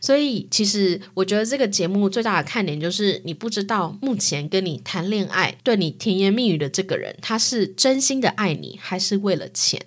[0.00, 9.80] 所以，其实我觉得这个节目最大的看点就是，你不知道目前跟你谈恋爱、对你甜言蜜语的这个人，他是真心的爱你，还是为了钱？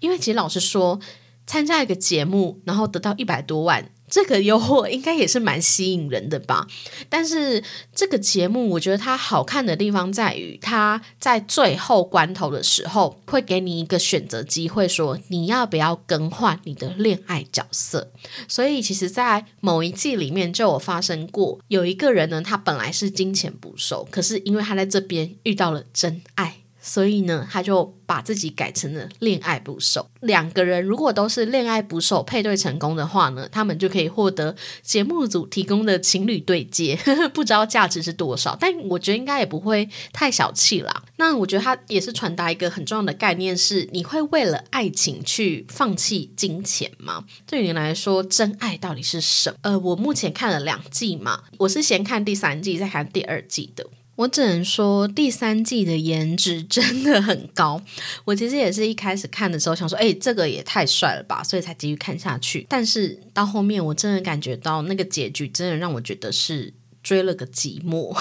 [0.00, 1.00] 因为其实老实说。
[1.48, 3.88] 参加一个节目，然后得到一百多万。
[4.08, 6.66] 这个诱惑应该也是蛮吸引人的吧？
[7.08, 7.62] 但是
[7.94, 18.10] 这个节目，我觉得它好看的地方在于，它在最后关头的时候会给你一个选择机会，说你要不要更换你的恋爱角色。
[18.48, 26.58] 所以，其实，在某一季里面就有发生过，有一个人呢，他本来是金钱捕手，可是因为他在这边遇到了真爱。
[26.86, 30.08] 所以呢，他就把自己改成了恋爱捕手。
[30.20, 36.96] 两个人如果都是恋爱捕手配对成功的话呢，他们就可以获得节目组提供的情侣对接，
[37.34, 41.02] 不知道价值是多少，但我觉得应该也不会太小气啦。
[41.16, 47.24] 那我觉得他也是传达一个很重要的概念，是你会为了爱情去放弃金钱吗？
[47.46, 49.56] 对你来说，真爱到底是什么？
[49.62, 53.86] 呃，我目前看了两季嘛，我是先看第三季，再看第二季的。
[54.16, 57.80] 我只能说，第三季的颜值真的很高。
[58.24, 62.66] 我其实也是一开始看的时候想说，哎，这个也太帅了吧，所以才继续看下去。
[62.68, 66.74] 但是到后面，我真的感觉到那个结局真的让我觉得是。
[67.06, 68.12] 追了个寂寞，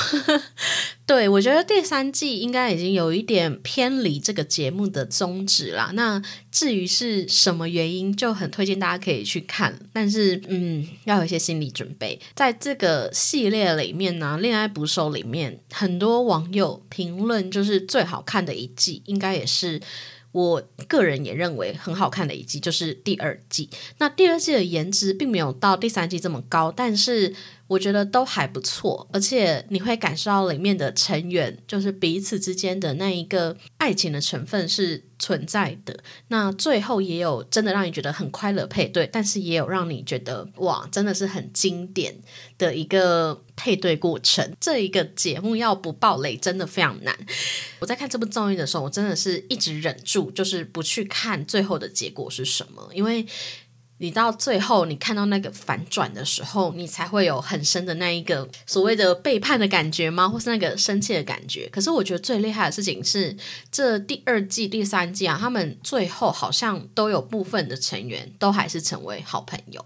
[1.08, 5.90] 对我觉得第三季应该已经有一点偏离这个节目的宗旨啦。
[5.96, 6.22] 那
[6.52, 9.80] 至于是什么原因，就很推荐大家可以去看。
[9.92, 12.20] 但是，嗯，要有一些心理准备。
[12.36, 19.82] 在这个系列里面呢，《恋爱捕手》里面，很多网友评论就是最好看的一季，应该也是。
[20.32, 23.70] 我个人也认为很好看的一季就是第二季。
[24.00, 27.34] 那第二季的颜值并没有到第三季这么高，但是
[27.68, 29.08] 我觉得都还不错。
[29.12, 35.98] 而且你会感受到里面的成员就是彼此之间的那一个爱情的成分是存在的。
[36.28, 42.16] 那最后也有真的让你觉得很快乐配对，但是也有让你觉得哇，真的是很经典
[42.58, 43.42] 的一个。
[43.58, 47.18] 配对过程，这一个节目要不爆雷真的非常难。
[47.80, 53.26] 我在看这部综艺的时候，我真的是一直忍住，就是不去看最后的结果是什么，因为
[53.98, 60.28] 你到最后你看到那个反转的时候，你才会有很深的那一个所谓的背叛的感觉吗？
[60.28, 61.70] 或是那个生气的感觉？
[61.72, 63.36] 可是我觉得最厉害的事情是，
[63.72, 69.86] 这第二季、第三季啊，他们最后好像都有部分的成员都还是成为好朋友。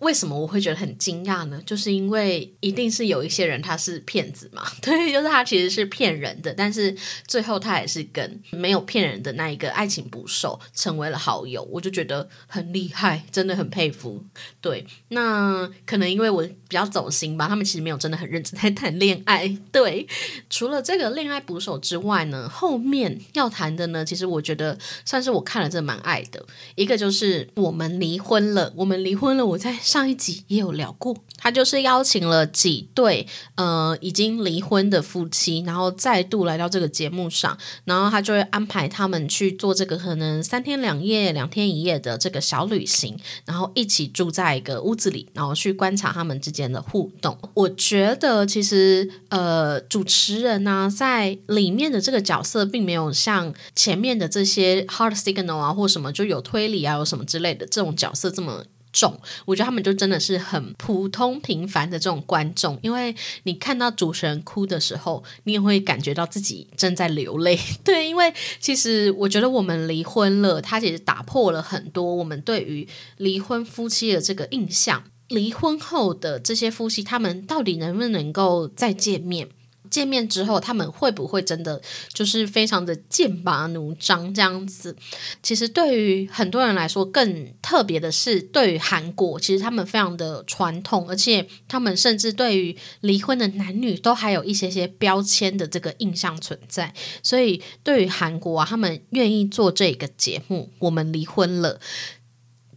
[0.00, 1.60] 为什么我会觉得很惊讶呢？
[1.64, 6.94] 就是因为一定是有一些人他是骗子嘛， 对，就是他其实是骗人的，但是
[7.26, 14.22] 最后他也是跟没有骗人的那一个爱情捕手成为了好友，我就觉得很厉害，真的很佩服。
[14.60, 19.56] 对，那可能因为我比较走心吧，他们其实没有真的很认真在谈恋爱。
[19.70, 20.06] 对，
[20.50, 29.76] 除了这个恋爱捕手之外呢，后面要谈的呢，其实我觉得算是我看了真蛮爱的，一个就是我们离婚了，我们离婚了，我在。
[29.86, 47.38] 上一集也有聊过，他就是邀请了几对呃已经离婚的夫妻，然后再度来到这个节目上，然后他就会安排他们去做这个可能三天两夜、两天一夜的这个小旅行，然后一起住在一个屋子里，然后去观察他们之间的互动。
[47.54, 58.64] 我觉得其实呃主持人呢在里面的这个角色，并没有像前面的这些 hard signal 啊或什么就有推理啊有什么之类的这种角色这么。
[58.92, 67.58] 重，我觉得他们就真的是很普通平凡的这种观众，因为你看到主持人哭的时候，你也会感觉到自己正在流泪。
[67.84, 72.88] 对，因为其实我觉得我们离婚了，它其实打破了很多我们对于
[73.18, 75.04] 离婚夫妻的这个印象。
[75.28, 79.48] 离婚后的这些夫妻，他们到底能不能够再见面？
[79.88, 81.80] 见面之后，他们会不会真的
[82.12, 84.96] 就是非常的剑拔弩张这样子？
[85.44, 96.92] 其实对于很多人来说，更特别的是，对于韩国，其实他们非常的传统，而且他们甚至对于离婚的男女都还有一些些标签的这个印象存在。
[97.22, 101.78] 所以，对于韩国啊，他们愿意做这个节目，我们离婚了，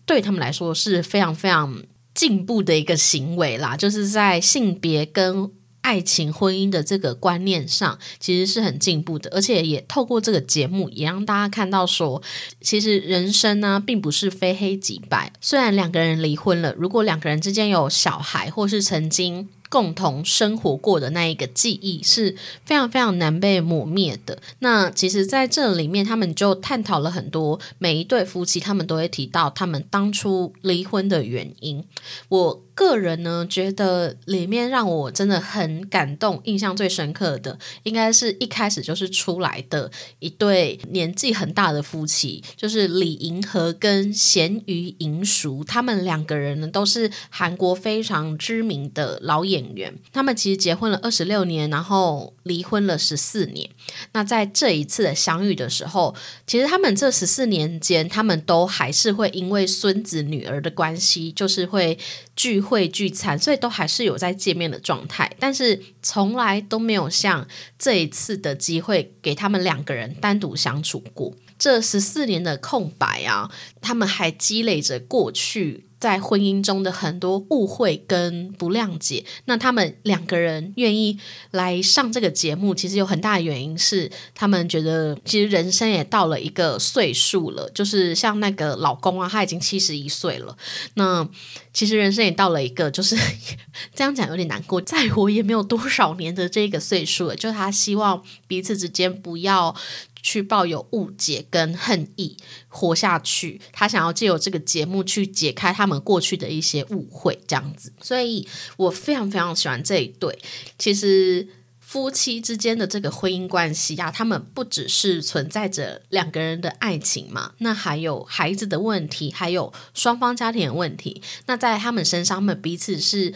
[0.06, 1.82] 对他们来说是非常非常
[2.20, 5.50] 进步的一个行为啦，就是在性别跟。
[5.82, 12.22] 爱情婚姻的这个观念上，其实是很进步的，而且也透过这个节目，也让大家看到说，
[12.60, 15.32] 其实人生呢，并不是非黑即白。
[15.40, 19.48] 虽然两个人离婚了，如果两个人之间有小孩，或是曾经。
[19.70, 24.42] 共同生活过的那一个记忆是非常非常难被抹灭的。
[24.60, 31.84] 那其实，在这里面，他们就探讨了很多每一对夫妻，他们都会提到他们当初离婚的原因。
[32.30, 49.59] 我个人呢，觉得里面让我真的很感动、印象最深刻的，应该是一开始就是出来的一对年纪很大的夫妻，就是李银河跟咸鱼银淑，他们两个人呢都是韩国非常知名的老演。
[49.60, 53.70] 演员，他们其实结婚了二十六年，然后离婚了十四年。
[54.14, 56.16] 那在这一次的相遇的时候，
[56.48, 61.98] 其实他们这十四年间，他们都还是会因为孙子女儿的关系，就是会
[62.36, 71.34] 聚会聚餐，所以都还是有在见面的状态，但是从来都没有像这一次的机会给他们两个人单独相处过。
[71.58, 73.52] 这十四年的空白啊，
[73.82, 75.89] 他们还积累着过去。
[76.00, 81.20] 在婚姻中的很多误会跟不谅解，那他们两个人愿意
[81.52, 90.58] 来上这个节目，其实有很大的原因是他们觉得，其实人生也到了一个岁数了，就是像那个老公啊，他已经七十一岁了，
[90.94, 91.28] 那
[91.74, 93.18] 其实人生也到了一个，就是
[93.94, 99.76] 这样讲有点难过，再活也没有多少年的这个岁数了，就他希望彼此之间不要。
[100.22, 107.94] 去抱有误解跟恨意活下去，他想要借由这个节目去解开他们过去的一些误会，这样子。
[108.02, 108.48] 所以
[108.78, 110.40] 我非常非常喜欢这一对。
[110.78, 111.48] 其实
[111.80, 121.22] 夫妻之间的这个婚姻关系啊，他们不只是存在着两个人的爱情嘛，那还有孩子的问题，还有双方家庭的问题。
[121.46, 123.34] 那在他们身上，他们彼此是。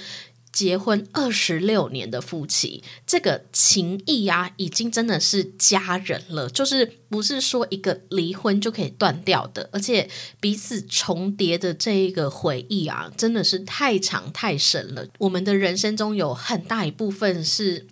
[0.54, 6.48] 结婚二十六年的夫妻，这个情谊啊，已经真的是家人了。
[6.48, 10.08] 就是不是说一个离婚就可以断掉的，而且
[10.40, 15.08] 彼此重叠的这一个回忆啊，真的是太长太深了。
[15.18, 17.88] 我们的人生中有很大一部分是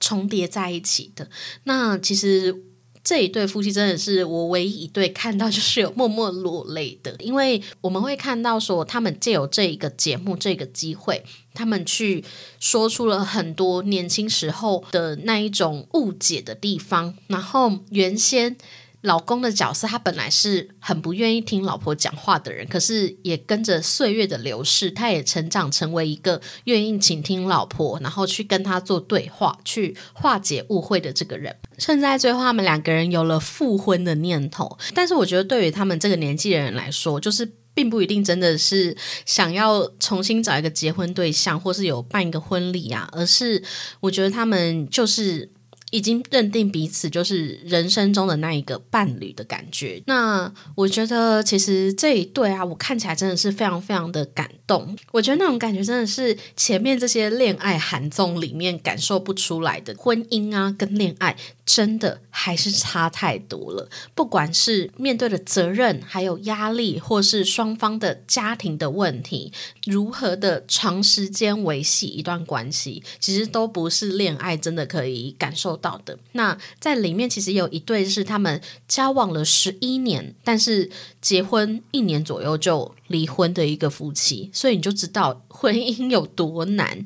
[0.00, 1.30] 重叠在一起的。
[1.64, 2.64] 那其实。
[3.02, 11.24] 这一对夫妻真的是我唯一一对看到就是有默默落泪的，因为我们会看到说他们借由这一个节目这个机会，
[11.54, 12.24] 他们去
[12.58, 18.56] 说出了很多年轻时候的那一种误解的地方，然后原先。
[19.02, 31.56] 老公的角色，他本来是很不愿意听老婆讲话的人，可是也跟着岁月的流逝，他也成长成为一个愿意倾听老婆，然后去跟他做对话，去化解误会的这个人。
[31.78, 34.78] 甚至在最后，他们两个人有了复婚的念头。
[34.94, 38.94] 但是，我觉得对于他们这个年纪的人来说，就是并不一定真的是
[39.24, 43.62] 想要重新找一个结婚对象，或是有办一个婚礼啊，而是
[44.00, 45.50] 我觉得他们就是。
[45.90, 50.02] 已经认定彼此就是人生中的那一个伴侣的感觉。
[50.06, 54.96] 那我觉得其实这一对啊，我看起来真的是非常非常的感动。
[55.12, 61.36] 我觉得那种感觉真的是前面这些恋爱韩综里面感受不出来的婚姻啊，跟恋爱。
[61.66, 63.88] 真的还是差太多了。
[64.16, 69.52] 不管是面对的责任，还有压力，或是双方的家庭的问题，
[69.84, 76.18] 如何的长时间维系一段关系，其实都不是恋爱真的可以感受到的。
[76.32, 80.88] 那在里面其实有一对是他们交往了十一年，但是
[81.20, 87.04] 结婚一年左右就离婚的一个夫妻，所以你就知道婚姻有多难。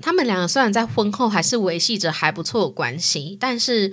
[0.00, 3.92] 他们两个虽然在婚后还是维系着还不错的关系，但是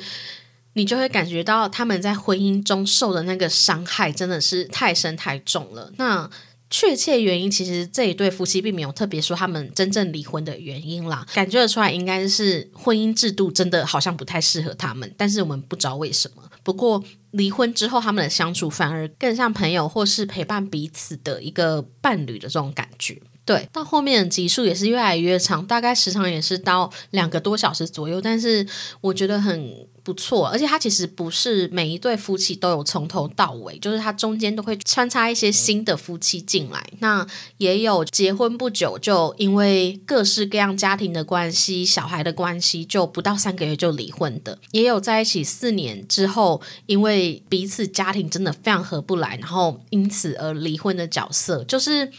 [0.73, 5.91] 你就会感觉到他们在婚姻中受的那个伤害真的是太深太重了。
[5.97, 6.29] 那
[6.69, 16.43] 确切原因，其实这一对夫妻并没有特别说他们真正离婚的原因啦，感觉得出来应该是婚姻制度真的好像不太适合他们，但是我们不知道为什么。
[16.63, 17.01] 不过
[17.31, 23.21] 离婚之后，他们的相处反而更像朋友或是陪伴彼此的一个伴侣的这种感觉。
[23.45, 28.67] 对，到后面的集数也是越来越长，大概时长也是到两个多小时左右，但是
[28.99, 29.87] 我觉得很。
[30.07, 36.81] 不错，而且它其实不是每一对夫妻都有从头到尾，就是它中间都会穿插一些新的夫妻进来。
[36.99, 37.27] 那
[37.57, 44.57] 也有结婚不久就因为各式各样家庭的关系、小孩的关系，就不到三个月就离婚的。
[44.71, 51.61] 也有在一起四年之后，因为彼此家庭真的非常合不来，然后因此而离婚的角色。
[51.65, 52.09] 就是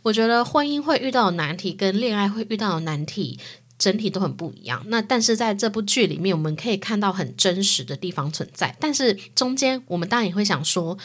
[0.00, 3.38] 我觉得婚姻会遇到的难题，跟恋爱会遇到的难题。
[3.78, 4.82] 整体都很不一样。
[4.88, 8.76] 那但是在这部剧里面，我们可以看到很真实的地方存在。
[8.80, 10.96] 但是中间，我们当然也会想说，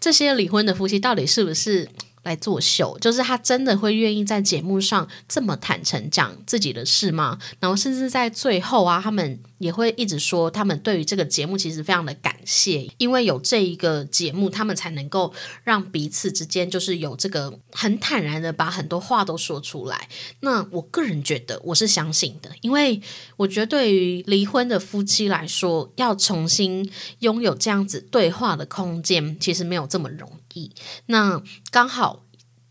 [0.00, 1.88] 这些离婚的夫妻到底是不是？
[2.24, 7.38] 来作秀，就是他真的会愿意在节目上这么坦诚讲自己的事吗？
[7.60, 15.32] 然后甚至在最后啊，他们也会一直说，他们对于这个节目其实非常的感谢，因为有这一个节目，他们才能够
[15.62, 20.08] 让彼此之间就是有这个很坦然的把很多话都说出来。
[20.40, 23.00] 那我个人觉得我是相信的，因为
[23.36, 26.90] 我觉得对于离婚的夫妻来说，要重新
[27.20, 30.72] 拥有这样子对话的空间，其实没有这么容易。
[31.06, 32.23] 那刚好。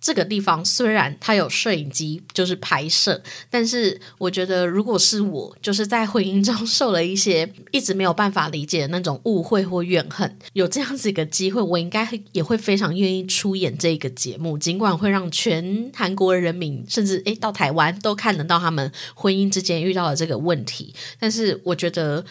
[0.03, 22.25] 这个地方虽然它有摄影机，就是拍摄，但是我觉得如果是我，就是在婚姻中受了一些一直没有办法理解的那种误会或怨恨，有这样子一个机会，我应该也会非常愿意出演这个节目，尽管会让全韩国人民甚至诶到台湾都看得到他们婚姻之间遇到的这个问题，但是我觉得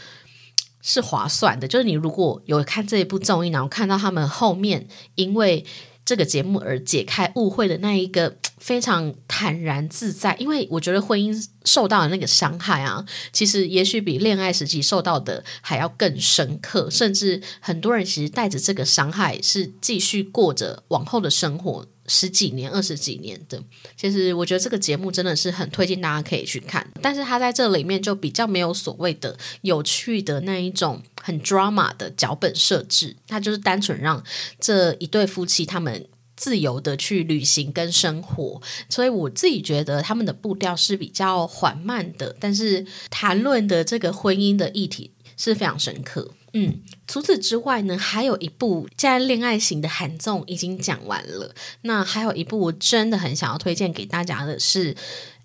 [0.82, 1.66] 是划算的。
[1.66, 5.64] 就是你如果有看这一部综艺，然后看到他们后面因为。
[6.04, 21.86] 这个节目而解开误会的那一个 非常坦然自在，因为我觉得婚姻受到的那个伤害啊，其实也许比恋爱时期受到的还要更深刻，甚至很多人其实带着这个伤害是继续过着往后的生活。
[22.06, 23.62] 十几年、二十几年的，
[23.96, 26.86] 其实我觉得这个节目真的是很推荐大家可以去看。
[27.00, 34.22] 但是它在这里面就比较没有所谓的有趣的那一种很 drama 的脚本设置，它就是单纯让
[34.58, 38.60] 这一对夫妻他们自由的去旅行跟生活。
[38.88, 46.32] 所以我自己觉得他们的步调是比较缓慢的，但是谈论的这个婚姻的议题是非常深刻。
[46.54, 51.54] 嗯，除此之外呢，还有一部在恋爱型的韩综已经讲完了。
[51.82, 54.94] 那还有一部我真的很想要推荐给大家的是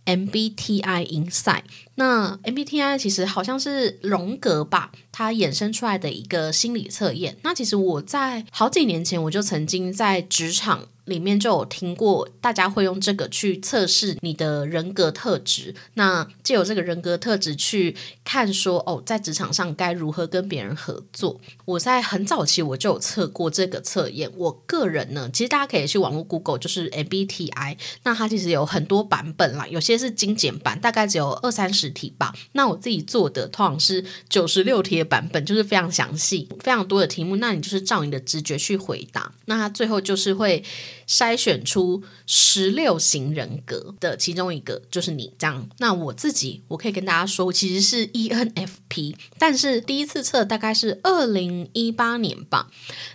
[0.06, 1.64] MBTI Inside。
[1.98, 7.38] 那 MBTI 其实好像是荣格吧，它衍生出来的一个心理测验。
[7.44, 10.88] 那其实我在好几年前我就曾经在职场。
[11.08, 15.74] 里面就有听过，大家会用这个去测试你的人格特质。
[15.94, 17.96] 那借由这个人格特质去
[18.26, 21.40] 看，说哦，在职场上该如何跟别人合作。
[21.64, 24.30] 我在很早期我就有测过这个测验。
[24.36, 27.78] 我个人呢，其实大家可以去网络 Google，就是 MBTI。
[28.04, 32.34] 那它其实有很多版本啦，有些是精简版，大概只有二三十题吧。
[32.54, 37.36] 那我自己做的通常是九十六题的版本，就是非常详细、非常多的题目。
[37.38, 39.32] 那你就是照你的直觉去回答。
[39.46, 40.64] 那最后就是会。
[41.08, 45.70] 筛选出十六型人格的其中一个就是你这样。
[45.80, 52.70] 那我自己我可以跟大家说，我其实是 ENFP，但是第一次测大概是二零一八年吧。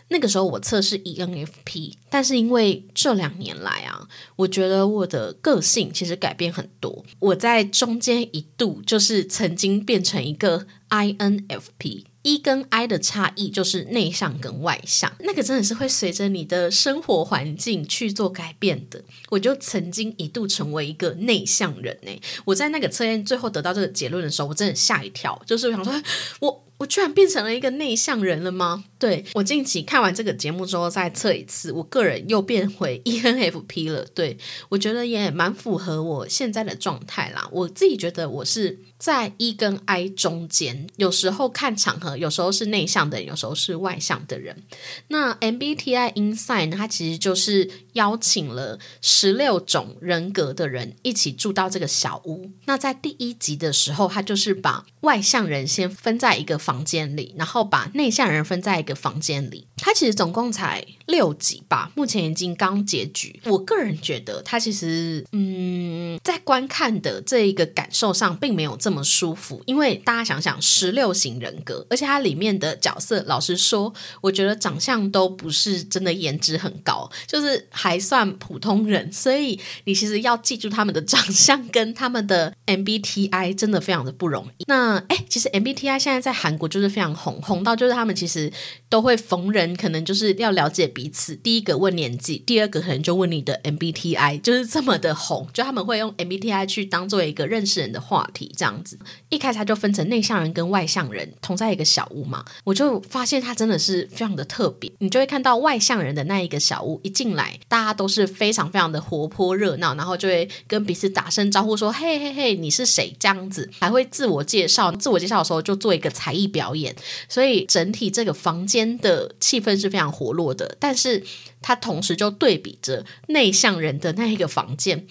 [0.08, 7.04] 那个时候我测试 ENFP，但是因为这两年来啊，我觉得我的个性其实改变很多。
[7.18, 12.04] 我在中间一度就是曾经变成一个 INFP。
[12.22, 19.02] 一跟 I 的差异就是内向跟外向，那个真的是会随着你的生活环境去做改变的。
[19.30, 22.20] 我就曾经一度成为一个内向人呢。
[22.44, 25.92] 我在那个测验最后得到这个结论的时候，我真的吓一跳，就是我想说，
[26.40, 26.64] 我。
[26.82, 28.82] 我居然变成了一个内向人了吗？
[28.98, 34.04] 对我近期看完这个节目之后再测一次，我个人又变回 ENFP 了。
[34.14, 34.36] 对
[34.68, 37.48] 我觉得也蛮符合我现在的状态啦。
[37.52, 44.62] 我自己觉得我是在 E 跟 I 中间，有时候看场合，有时候是内向的人，有时候是外向的人。
[45.08, 46.76] 那 MBTI Inside 呢？
[46.76, 52.50] 它其实就是邀请了十六种人格的人一起住到这个小屋。
[52.66, 56.71] 那在第一集的时候，他就是把外向人先分在一个房。
[56.72, 59.68] 房间里，然后把内向人分在一个房间里。
[59.82, 63.40] 它其实总共才六集吧，目前已经刚结局。
[63.46, 69.60] 我个人觉得，它其实嗯，在观看的这一个感受上，并没有这么舒服。
[69.66, 79.12] 因为大家想想，十六型人格，而且它里面的角色，老实说，我觉得长相都不是真的颜值很高，就是还算普通人。
[79.12, 84.64] 所以你其实要记住他们的长相跟他们的 MBTI，真的非常的不容易。
[84.68, 88.52] 那哎，其实 MBTI 现在在韩国就是非常红，红到就是他们其实
[88.88, 91.34] 都会逢人，可能就是要了解彼此。
[91.36, 95.48] 第一个问年纪，第二个可能就问你的 MBTI，就是这么的红。
[95.52, 98.98] 就他们会用 MBTI 去当做一个认识人的话题，这样子。
[99.30, 104.92] 一开始他就分成内向人跟外向人同在一个小屋嘛，我就发现他真的是非常的特别。
[104.98, 113.12] 你就会看到外向人的那一个小屋一进来，大家都是非常非常的活泼热闹，然后就会跟彼此打声招呼，说嘿嘿嘿，你是谁？
[113.18, 114.92] 这样子还会自我介绍。
[114.92, 116.52] 自我介绍的时候就做一个才艺。
[116.52, 116.94] 表演，
[117.30, 120.76] 所以整体这个房间的气氛是非常活络的。
[120.80, 121.22] 但是
[121.62, 125.06] 他同时就对比着内向人的那一个房间，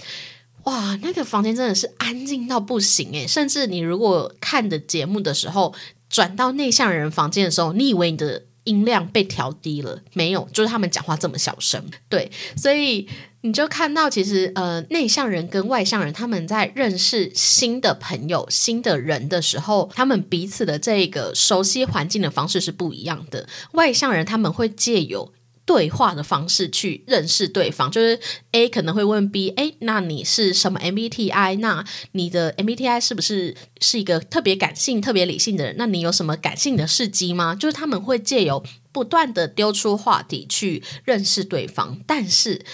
[0.65, 5.73] 哇，那个房间真的是安静到不行诶，甚至你如果看的节目的时候，
[6.09, 11.83] 转到内向人房间的时候，你以为你的音量被调低了，没有，就是他们讲话这么小声。
[12.09, 13.07] 对，所以。
[13.43, 23.49] 你就看到，其实呃，内向人跟外向人他们在认识新的朋友、新的人的时候，他们彼此的这个熟悉环境的方式是不一样的。
[23.71, 25.33] 外向人他们会借由
[25.71, 28.19] 对话的方式去认识对方，就是
[28.51, 31.59] A 可能会问 B：“ 哎，那你是什么 MBTI？
[31.59, 35.75] 那你的 MBTI 是不是是一个特别感性、特别理性的人？
[35.77, 38.61] 那你有什么感性的事迹吗？”就是他们会借由
[38.91, 42.65] 不断的丢出话题去认识对方，但是。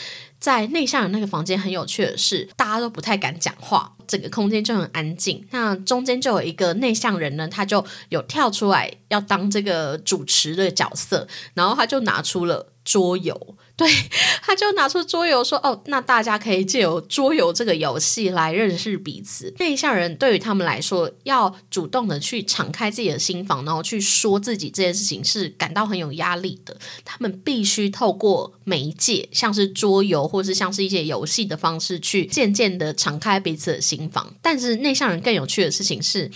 [0.48, 5.46] 在内向人那个房间很有趣的是，大家都不太敢讲话，整个空间就很安静。
[5.52, 13.58] 那中间就有一个内向人呢，他就有跳出来要当这个主持的角色，然后他就拿出了桌游。
[13.78, 13.88] 对，
[14.42, 19.54] 他就拿出桌游说：“哦，那大家可以借由桌游这个游戏来认识彼此。
[19.60, 26.76] 内向人对于他们来说，要主动的去敞开自己的心房，然后去说自己这件事情是感到很有压力的。
[27.06, 34.34] 他们必须透过媒介，像是桌游或是像是一些游戏的方式，去渐渐的敞开彼此的心房。
[34.42, 36.32] 但是内向人更有趣的事情是，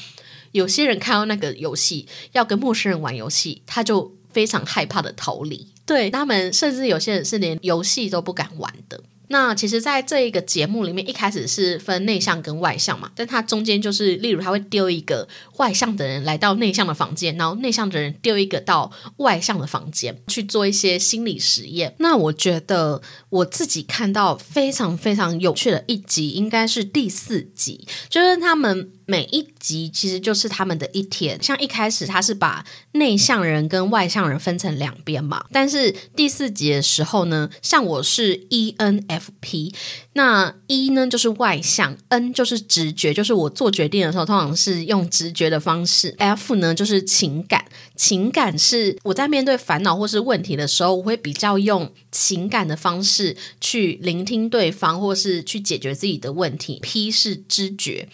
[0.52, 9.02] 有些人看到那个游戏要跟陌生人玩游戏，他就非常害怕的逃离。”对他们，甚至有些人是连游戏都不敢玩的。
[9.28, 15.26] 那其实，在这一个节目里面，一开始是分内向跟外向嘛，但它中间就是，例如他会丢一个
[15.56, 21.96] 外向的人来到内向的房间，然后内向的人丢一个到外向的房间去做一些心理实验。
[22.00, 28.92] 那我觉得我自己看到非常非常有趣的一集，应该是第四集，就是他们。
[29.08, 39.74] 每一集其实就是他们的一天，像一开始他是把内向人跟外向人分成两边嘛，但是第四集的时候呢，像我是 ENFP，
[40.14, 47.64] 那 E 呢就是外向，N 就是直觉，就是我做决定的时候通常是用直觉的方式，F 呢就是情感，
[47.96, 58.08] 情感是我在面对烦恼或是问题的时候，我会比较用情感的方式去聆听对方，或是去解决自己的问题，P 是知觉，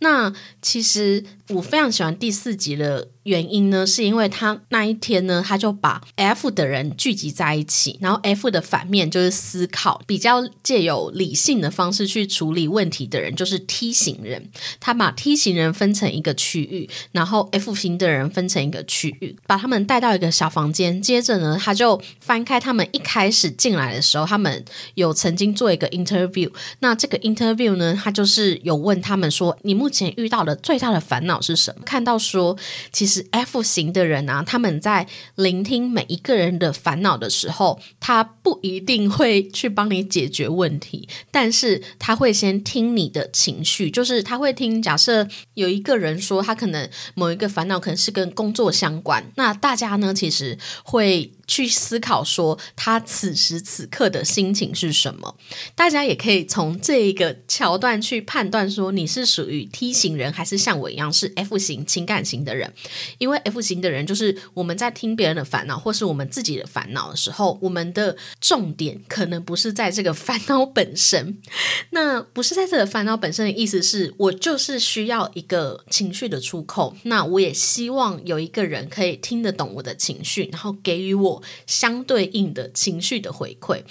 [0.00, 0.32] 那。
[0.60, 14.50] 其实我非常喜欢第四集的原因呢，是因为他那一天呢，他就把 F 的人聚集在一起，然后 F 的反面就是思考，比较借有理性的方式去处理问题的人，就是 T 型人。
[14.78, 21.00] 他把 T 型人分成一个区域，然后 F 型的人分成一个区域，把他们带到一个小房间。
[21.02, 26.50] 接着呢，他就翻开他们一开始进来的时候，他们有曾经做一个 interview。
[26.78, 31.82] 那这个 interview 呢，他就是有问他们说，你目前遇遇到的最大的烦恼是什么？
[31.84, 32.56] 看到说，
[32.92, 44.82] 其实 F 型的人啊，他们在聆听每一个人的烦恼的时候，他不一定会去帮你解决问题，但是他会先听你的情绪，就是他会听。
[44.82, 51.32] 假设有一个人说他可能某一个烦恼可能是跟工作相关，那大家呢其实会。
[51.48, 55.34] 去思考说他此时此刻的心情是什么，
[55.74, 62.72] 大家也可以从这一个桥段去判断说你是属于 T 型人还是像我一样是 F 型情感型的人，
[63.16, 71.38] 因为 F 型的人就是我们在听别人的烦恼或是我们自己的烦恼的时候，我们的重点可能不是在这个烦恼本身，
[71.90, 81.37] 那不是在这个烦恼本身的意思是我就是需要一个情绪的出口，那我也希望有一个人可以听得懂我的情绪，然后给予我。
[81.66, 83.82] 相对应的情绪的回馈，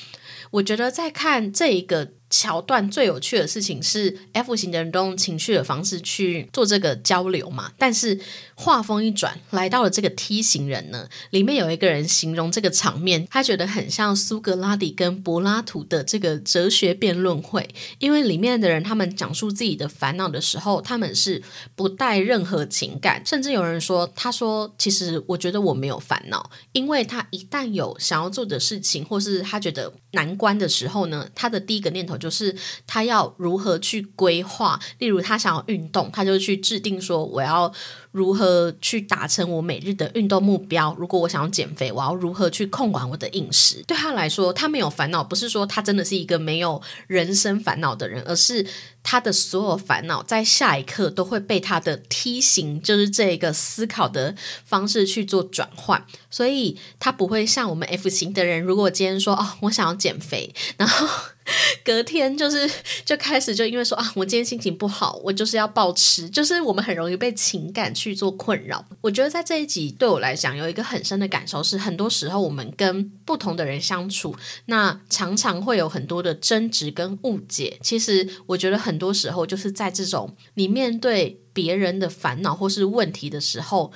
[0.51, 2.11] 我觉得在看这一个。
[2.29, 7.71] 桥段最有趣的事情是，F 型的人都用情绪的方式去做这个交流嘛。
[7.77, 8.19] 但是
[8.53, 17.69] 话锋一转，来到了这个 T 型人呢，里面有一个人形容这个场面，他觉得很像苏格拉底跟柏拉图的这个哲学辩论会。
[17.99, 21.41] 因为里面的人他们讲述自己的烦恼的时候，他们是
[21.77, 32.16] 不带任何情感，甚至有人说，他说其实我觉得我没有烦恼，因为他一旦有想要做的事情，或是他觉得难关的时候呢，他的第一个念头。
[32.17, 32.55] 就是
[32.85, 37.71] 他要如何去规划，例如他想要运动，他就去制定说我要
[38.11, 40.95] 如何去达成我每日的运动目标。
[40.97, 43.83] 如果我想要减肥，我要如何去控管我的饮食？
[43.85, 48.65] 对他来说，他没有烦恼，不是说他真的是一个没有人生烦恼的人，而是
[49.03, 56.03] 他的所有烦恼在下一刻都会被他的梯形，就是这个思考的方式去做转换。
[56.29, 61.07] 所以他不会像我们 F 型的人，如果今天说哦，我想要减肥，然后。
[61.83, 62.69] 隔天就是
[63.05, 68.85] 就开始就因为说啊，我今天心情不好，我就是要暴吃，就是我们很容易被情感去做困扰。
[69.01, 74.35] 我觉得在这一集对我来讲有一个很深的感受是，很多时候我们跟不同的人相处，
[74.65, 77.77] 那常常会有很多的争执跟误解。
[77.81, 83.91] 其实我觉得很多时候就是在这种你面对别人的烦恼或是问题的时候。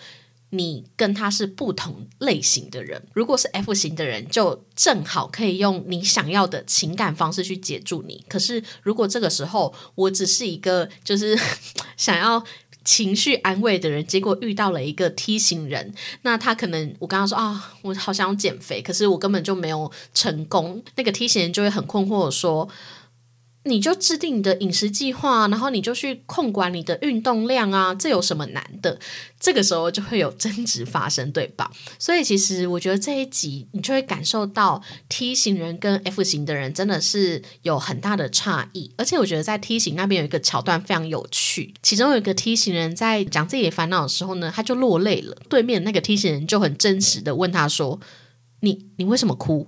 [0.54, 8.24] 你跟他是不同类型的人，如果是 F 型的人，就正好可以用你想要的情感方式去接住你。
[8.28, 11.40] 可是如果这个时候我只是一个就是
[11.96, 12.44] 想要
[12.84, 15.94] 情绪安慰的人，结果遇到了一个 T 型人，
[16.24, 20.84] 那他可能我刚刚说啊，我好想减肥，可是我根本就没有成功。
[20.96, 22.68] 那个 T 型人就会很困惑说。
[23.64, 28.98] 你就制定你的饮食计划，然后你就去控管你的运动量啊，这有什么难的？
[29.40, 31.72] 这个时候就会有争执发生，对吧？
[32.00, 45.38] 所以其实我觉得这一集你就会感受到 T 型人跟 F 型的人真的是有很大的差异，而且我觉得在 T 型那边有一个桥段非常有趣，其中有一个 T 型人在讲自己烦恼的时候呢，他就落泪了。
[45.48, 48.00] 对面那个 T 型人就很真实的问他说
[48.62, 49.68] ：“你你为什么哭？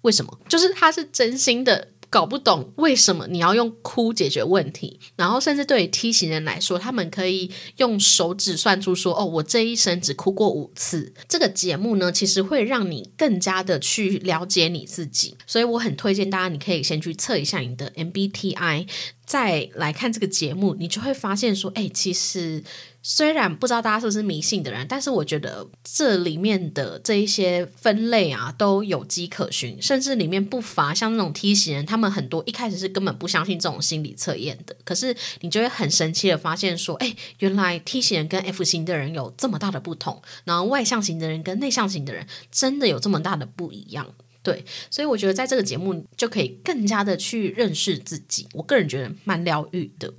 [0.00, 0.38] 为什么？
[0.48, 11.12] 就是他是真心的。”搞不懂为什么你要用哭解决问题，然后甚至对于梯形人来说，他们可以用手指算出说，哦，我这一生只哭过五次。
[11.28, 18.86] 这个节目呢，其实会让你更加的去了解你自己，所以我很推荐大家，你可以先去测一下你的 MBTI。
[19.26, 22.62] 再来看这个节目，你就会发现说，哎，其实
[23.02, 44.06] 虽然不知道大家是不是迷信的人，但是我觉得这里面的这一些分类啊，都有迹可循，甚至里面不乏像那种梯形人，他们很多一开始是根本不相信这种心理测验的，可是你就会很神奇的发现说，哎，原来梯形人跟 F 型的人有这么大的不同，然后外向型的人跟内向型的人真的有这么大的不一样。
[44.46, 50.14] 对，所以我觉得在这个节目就可以更加的去认识自己，我个人觉得蛮疗愈的。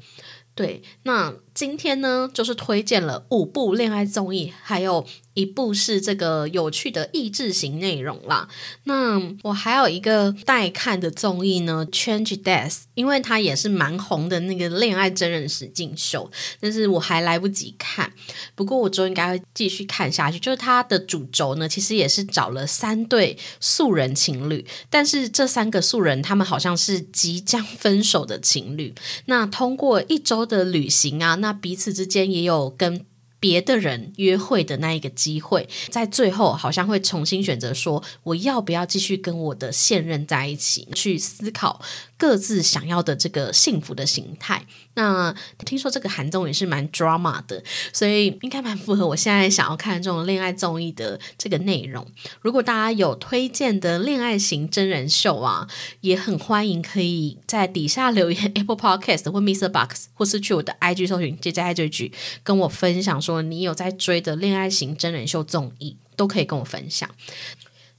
[0.53, 5.07] 对，那今天呢，就是推荐了五部恋爱综艺，还有。
[5.37, 8.49] 一部是这个有趣的益智型内容啦。
[8.85, 18.11] 那我还有一个待看的综艺呢，《Change Death》，因为它也是蛮红的那个恋爱真人实境秀，但是我还来不及看。
[18.55, 20.39] 不过我之后应该会继续看下去。
[20.39, 28.95] 就是它的主轴呢，其实也是找了三对素人情侣，但是这三个素人他们好像是即将分手的情侣。
[29.25, 33.05] 那通过一周的旅行啊，那彼此之间也有跟。
[33.39, 40.87] 别的人约会的那一个机会，在最后好像会重新选择说，我要不要继续跟我的现任在一起？
[40.93, 41.81] 去思考
[42.17, 44.65] 各自想要的这个幸福的形态。
[44.95, 45.33] 那
[45.65, 47.63] 听说这个韩综也是蛮 drama 的，
[47.93, 52.05] 所以应该蛮符合我现在想要看这种恋爱综艺的这个内容。
[52.41, 55.67] 如果大家有推荐的恋爱型真人秀啊，
[56.01, 59.69] 也很欢迎可以在底下留言 Apple Podcast 或 Mr.
[59.69, 62.11] Box，或是去我的 IG 搜寻 J J I 追剧，
[62.43, 67.07] 跟我分享说你有在追的恋爱型真人秀综艺，都可以跟我分享。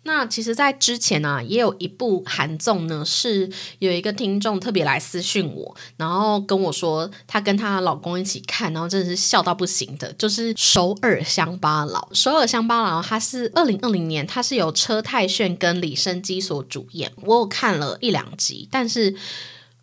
[0.09, 3.47] 那其实，在之前呢，也有一部韩综呢，是
[3.79, 12.09] 有一个听众特别来私讯我，然后跟我说，她跟她老公一起看，然后真的是笑到不行的，就是《首尔乡巴佬》。
[12.15, 17.13] 《首尔乡巴佬》它是二零二零年，它是由车太铉跟李生基所主演。
[17.25, 19.15] 我有看了一两集，但是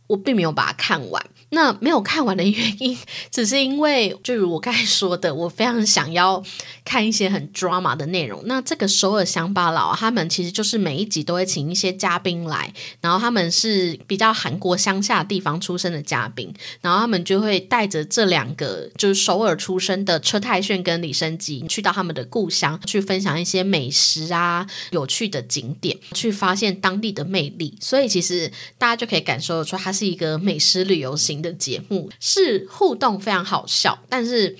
[0.07, 1.23] 我并没有把它看完。
[1.49, 2.97] 那没有看完的原因，
[3.31, 6.43] 只是因为，就如我刚才说的，我非常想要
[6.83, 8.41] 看一些很 drama 的内容。
[8.45, 27.77] 那这个首尔乡巴佬，他们其实就是每一集都会请一些嘉宾来，然后他们是比较韩国乡下地方出生的嘉宾，然后他们就会带着这两个就是首尔出生的车太铉跟李生基，去到他们的故乡，去分享一些美食啊、有趣的景点，去发现当地的魅力。
[27.79, 31.34] 所以其实大家就可以感受得出，它是一个美食旅游型。
[31.41, 34.57] 的节目是互动非常好笑，但是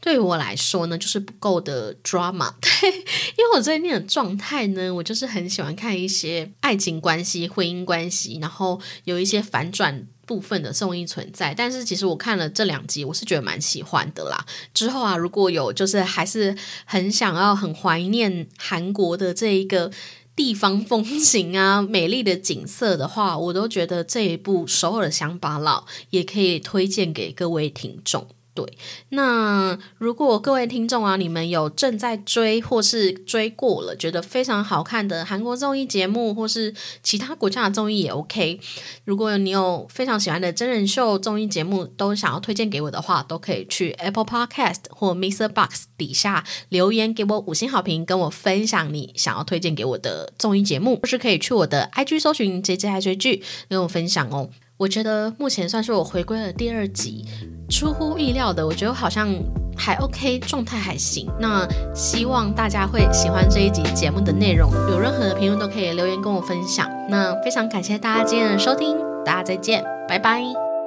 [0.00, 2.54] 对我来说呢，就是不够的 drama。
[2.60, 11.52] 对，因为我最近的状态呢，我就是很喜欢看一些爱情关系、婚姻关系，然后有一些反转部分的综艺存在。
[11.52, 14.46] 但是其实我看了这两集，我是觉得蛮喜欢的啦。
[14.72, 19.90] 之后啊，如果有就是还是很想要、很怀念韩国的这一个。
[20.38, 25.80] 地方风景啊，美丽的景色的话，我都觉得这一部《首尔乡巴佬》
[26.10, 28.28] 也可以推荐给各位听众。
[28.58, 28.76] 对，
[29.10, 38.58] 那如果各位听众啊，你们有正在追或是追过了，觉得非常好看的韩国综艺节目，或是其他国家的综艺也 OK。
[39.04, 45.46] 如果你有非常喜欢的真人秀综艺节目，都想要推荐给我的话，都可以去 Apple Podcast 或 Mr.
[45.46, 54.50] Box 底下留言给我五星好评，跟我分享你想要推荐给我的综艺节目，或是可以去我的 IG 搜寻 J J 爱追剧跟我分享哦。
[54.78, 57.26] 我觉得目前算是我回归了第二集，
[57.68, 59.28] 出乎意料的，我觉得好像
[59.76, 61.28] 还 OK，状态还行。
[61.40, 66.88] 那希望大家会喜欢这一集节目的内容，有任何的评论都可以留言跟我分享。
[67.10, 70.77] 那非常感谢大家今天的收听，大家再见，拜拜。